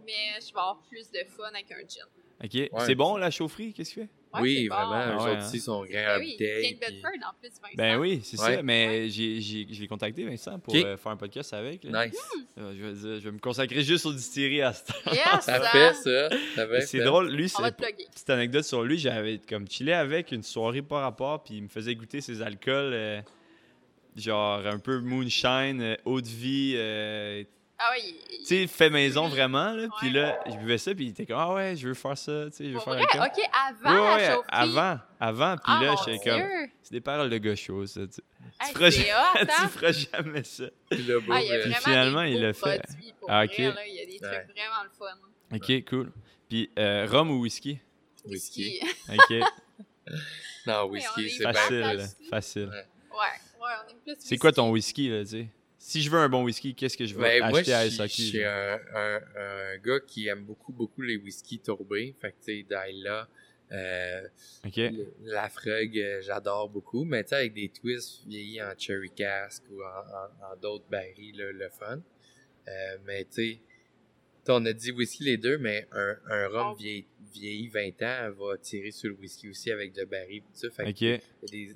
[0.05, 2.05] Mais je vais avoir plus de fun avec un gin.
[2.43, 2.81] ok.
[2.85, 3.73] C'est bon, la chaufferie?
[3.73, 4.13] Qu'est-ce que tu fais?
[4.33, 4.75] Ouais, oui, bon.
[4.75, 4.91] vraiment.
[4.93, 5.47] Ah eux ouais, autres hein.
[5.47, 7.73] aussi sont Ben oui, puis- en plus, Vincent.
[7.75, 8.55] Ben oui, c'est Ouais.
[8.57, 8.61] ça.
[8.63, 11.83] Mais j'ai, j'ai, je l'ai contacté, Vincent, pour euh, faire un podcast avec.
[11.83, 12.05] là.
[12.05, 12.19] Nice.
[12.59, 15.11] Euh, je, vais dire, je vais me consacrer juste aux distilleries à ce temps.
[15.11, 15.23] Yes!
[15.41, 15.69] Ça hein?
[15.71, 16.29] fait ça.
[16.55, 20.43] Ça fait C'est drôle, lui, c'est petite anecdote sur lui, j'avais comme chillé avec une
[20.43, 23.21] soirée par rapport, puis il me faisait goûter ses alcools, euh,
[24.15, 27.43] genre un peu moonshine, euh, eau de vie, euh,
[27.81, 28.15] Ah oui.
[28.31, 29.87] il- tu sais, fait maison vraiment, là.
[29.99, 30.13] Puis Ouais.
[30.13, 32.57] là, je buvais ça, puis il était comme, ah ouais, je veux faire ça, tu
[32.57, 33.03] sais, je veux Pour faire vrai?
[33.27, 36.43] OK, avant Ouais, avant, avant, puis Ah, là, j'étais comme,
[36.83, 37.37] c'est des paroles de
[37.85, 38.21] ça, tu,
[38.61, 39.67] Hey, feras hot, tu hein?
[39.69, 40.65] feras jamais ça.
[40.89, 42.81] Puis là, bon, Ah, il y a euh, vraiment finalement, des il l'a fait.
[43.19, 43.75] pour Ah, vrai, ok.
[43.75, 43.87] là.
[43.87, 44.47] Il y a des trucs Ouais.
[44.53, 45.55] vraiment le fun.
[45.55, 46.11] Ok, cool.
[46.49, 47.79] Puis euh, rhum ou whisky?
[48.25, 48.81] Whisky.
[49.09, 49.35] Ok,
[50.65, 52.69] Non, whisky, est c'est facile, facile.
[52.69, 52.85] Ouais.
[53.11, 55.47] Ouais, ouais, on est plus C'est quoi ton whisky, là, tu sais?
[55.81, 57.95] Si je veux un bon whisky, qu'est-ce que je vais Ben, moi, acheter à je
[57.95, 58.09] SAQ?
[58.13, 58.51] suis- je suis genre?
[58.51, 62.13] un, un, un gars qui aime beaucoup, beaucoup les whiskies tourbés.
[62.19, 63.29] Fait que, tu sais, Daila,
[63.71, 64.27] euh,
[64.65, 67.05] Ok, le- Lafroig, euh, j'adore beaucoup.
[67.05, 70.85] Mais, tu sais, avec des twists vieillis en cherry cask ou en, en- en d'autres
[70.89, 72.01] barils, là, le fun.
[72.67, 73.59] Euh, mais, tu sais,
[74.49, 76.75] on a dit whisky les deux, mais un, un rhum Oh.
[76.75, 80.43] vieilli, vieilli 20 ans va tirer sur le whisky aussi avec de barils.
[80.75, 81.01] Fait que ok.
[81.01, 81.19] il y a
[81.51, 81.75] des,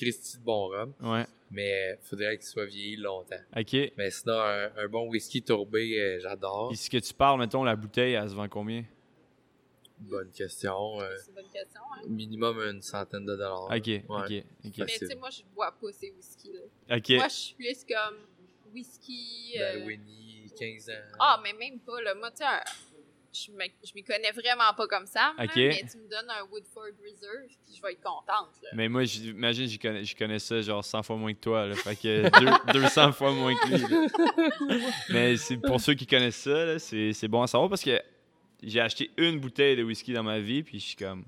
[0.00, 1.24] Christy de bon rhum, Ouais.
[1.50, 3.36] mais faudrait qu'il soit vieilli longtemps.
[3.56, 3.76] OK.
[3.96, 6.68] Mais sinon, un, un bon whisky tourbé, euh, j'adore.
[6.68, 8.84] Puis ce que tu parles, mettons, la bouteille, elle se vend combien?
[9.98, 11.00] Bonne question.
[11.02, 11.80] euh, C'est une bonne question.
[11.94, 12.02] Hein?
[12.08, 13.64] minimum une centaine de dollars.
[13.64, 14.02] OK, Ouais.
[14.08, 14.78] OK, OK.
[14.78, 16.96] Mais tu sais, moi, je bois pas ces whisky-là.
[16.96, 17.10] OK.
[17.10, 18.16] Moi, je suis plus comme
[18.72, 19.52] whisky.
[19.58, 21.16] Ben, euh, Winnie, 15 ans.
[21.18, 22.14] Ah, mais même pas, là.
[22.14, 22.62] Moi, tu sais, un-
[23.32, 25.32] je m'y connais vraiment pas comme ça.
[25.36, 25.52] moi, Ok.
[25.56, 28.50] mais tu me donnes un Woodford Reserve, puis je vais être contente.
[28.62, 28.70] Là.
[28.74, 31.66] Mais moi, j'imagine, je connais, je connais ça genre 100 fois moins que toi.
[31.66, 31.74] Là.
[31.76, 32.28] Fait que
[32.72, 34.82] deux- 200 fois moins que lui.
[35.10, 38.00] Mais c'est pour ceux qui connaissent ça, là, c'est, c'est bon à savoir parce que
[38.62, 41.24] j'ai acheté une bouteille de whisky dans ma vie, puis je suis comme.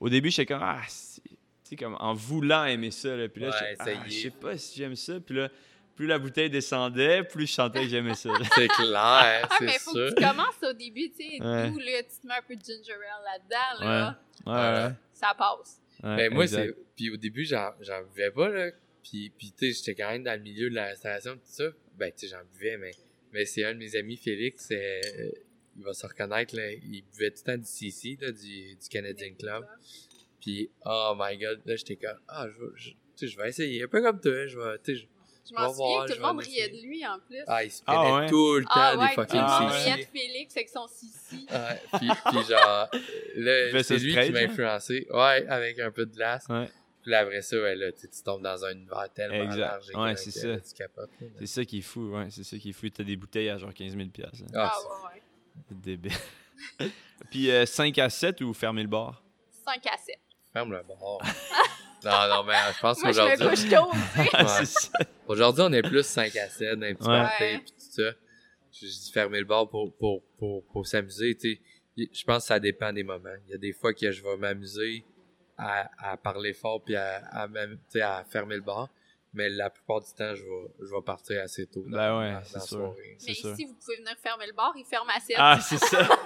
[0.00, 0.62] Au début, j'étais comme.
[0.62, 3.16] Ah, c'est- tu sais, comme en voulant aimer ça.
[3.16, 3.28] Là.
[3.28, 5.18] Puis là, Ouais, ah, je sais pas si j'aime ça.
[5.20, 5.48] Puis là,
[5.96, 8.30] plus la bouteille descendait, plus je sentais que j'aimais ça.
[8.54, 10.08] C'est clair, Ah, c'est mais faut sûr.
[10.10, 11.70] que tu commences au début, tu sais, Ouais.
[11.70, 14.94] d'où, là, tu te mets un peu de ginger ale là-dedans, là, Ouais, ouais.
[15.12, 15.80] ça passe.
[16.02, 16.74] ouais, Mais moi, c'est.
[16.96, 18.70] Puis au début, j'en j'en buvais pas, là.
[19.02, 21.64] Puis, puis tu sais, j'étais quand même dans le milieu de la restauration, tout ça.
[21.96, 22.92] Ben, tu sais, j'en buvais, mais,
[23.32, 25.00] mais c'est un de mes amis, Félix, euh,
[25.76, 26.70] il va se reconnaître, là.
[26.72, 29.66] Il buvait tout le temps du CC, là, du, du Canadian Club.
[30.40, 33.48] Puis, oh my god, là, j'étais comme, ah, je vais, je- tu sais, je vais
[33.48, 33.82] essayer.
[33.82, 35.08] Un peu comme toi, je vais, tu sais,
[35.48, 37.42] je- m'en souviens, tout le monde riait de lui, en plus.
[37.46, 38.26] ah, il se Ah, prenait ouais?
[38.28, 40.68] tout le temps Ah des ouais, tout fucking le monde Ah, riait de Félix avec
[40.68, 41.46] son sissi.
[41.50, 42.88] Ouais, puis, puis genre,
[43.36, 45.06] Il là, c'est lui straight, qui m'a influencé.
[45.10, 46.46] Ouais, avec un peu de glace.
[46.48, 46.68] Ouais.
[47.02, 49.58] Puis là, après ça, ouais, là, tu tombes dans un univers tellement Exact.
[49.58, 49.90] large.
[49.92, 50.56] et Ouais, c'est ça.
[51.38, 52.28] C'est ça qui est fou, ouais.
[52.30, 52.88] C'est ça qui est fou.
[52.88, 54.52] T'as des bouteilles à genre 15 000 piastres, hein.
[54.54, 55.22] Ah, Ah, ouais, ouais.
[55.70, 56.12] Débile.
[57.30, 59.22] Puis euh, 5 à 7 ou fermer le bar?
[59.66, 60.18] 5 à 7.
[60.52, 61.18] ferme le bar.
[62.04, 63.70] non, non, mais je pense Moi, je me qu'aujourd'hui, couche
[65.28, 67.18] aujourd'hui, on est plus 5 à 7 dans les petits Ouais.
[67.20, 67.58] parties Ouais.
[67.60, 68.10] pis tout ça.
[68.72, 71.54] Je dis fermer le bar pour, pour, pour, pour s'amuser, tu
[71.96, 72.10] sais.
[72.12, 73.28] Je pense que ça dépend des moments.
[73.46, 75.04] Il y a des fois que je vais m'amuser
[75.56, 78.88] à, à parler fort puis à, à fermer le bar.
[79.34, 81.84] Mais la plupart du temps, je vais, je vais partir assez tôt.
[81.86, 82.94] dans- Ben ouais, c'est sûr.
[83.26, 83.52] Mais sûr.
[83.52, 85.36] ici, vous pouvez venir fermer le bar, il ferme à 7.
[85.38, 86.08] Ah, c'est ça.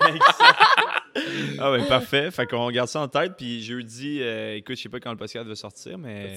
[1.59, 2.31] Ah, ouais, parfait.
[2.31, 3.33] Fait qu'on garde ça en tête.
[3.37, 6.37] Puis jeudi, euh, écoute, je sais pas quand le podcast va sortir, mais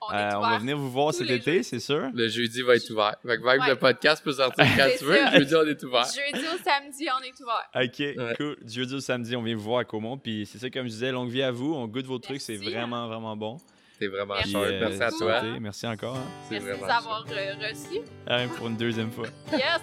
[0.00, 2.10] on, euh, on va venir vous voir cet été, c'est sûr.
[2.12, 3.14] Le jeudi va être ouvert.
[3.24, 3.68] Fait que même Ouais.
[3.68, 5.18] le podcast peut sortir quand tu veux.
[5.38, 6.04] jeudi, on est ouvert.
[6.06, 7.70] Jeudi au samedi, on est ouvert.
[7.76, 8.34] Ok, Ouais.
[8.36, 8.56] cool.
[8.66, 10.18] Jeudi au samedi, on vient vous voir à Comont.
[10.18, 11.74] Puis c'est ça, comme je disais, longue vie à vous.
[11.74, 13.58] On goûte vos trucs, c'est vraiment, vraiment bon.
[13.98, 14.52] T'es vraiment merci.
[14.52, 14.70] Short.
[14.80, 15.42] Merci à toi.
[15.60, 16.16] Merci encore.
[16.16, 16.26] Hein.
[16.50, 18.00] Merci de nous avoir euh, reçus.
[18.26, 19.26] Ah, pour une deuxième fois.
[19.52, 19.80] yes!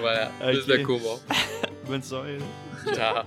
[0.00, 0.52] voilà, okay.
[0.52, 1.20] plus de cours.
[1.86, 2.38] Bonne soirée.
[2.94, 3.24] Ciao.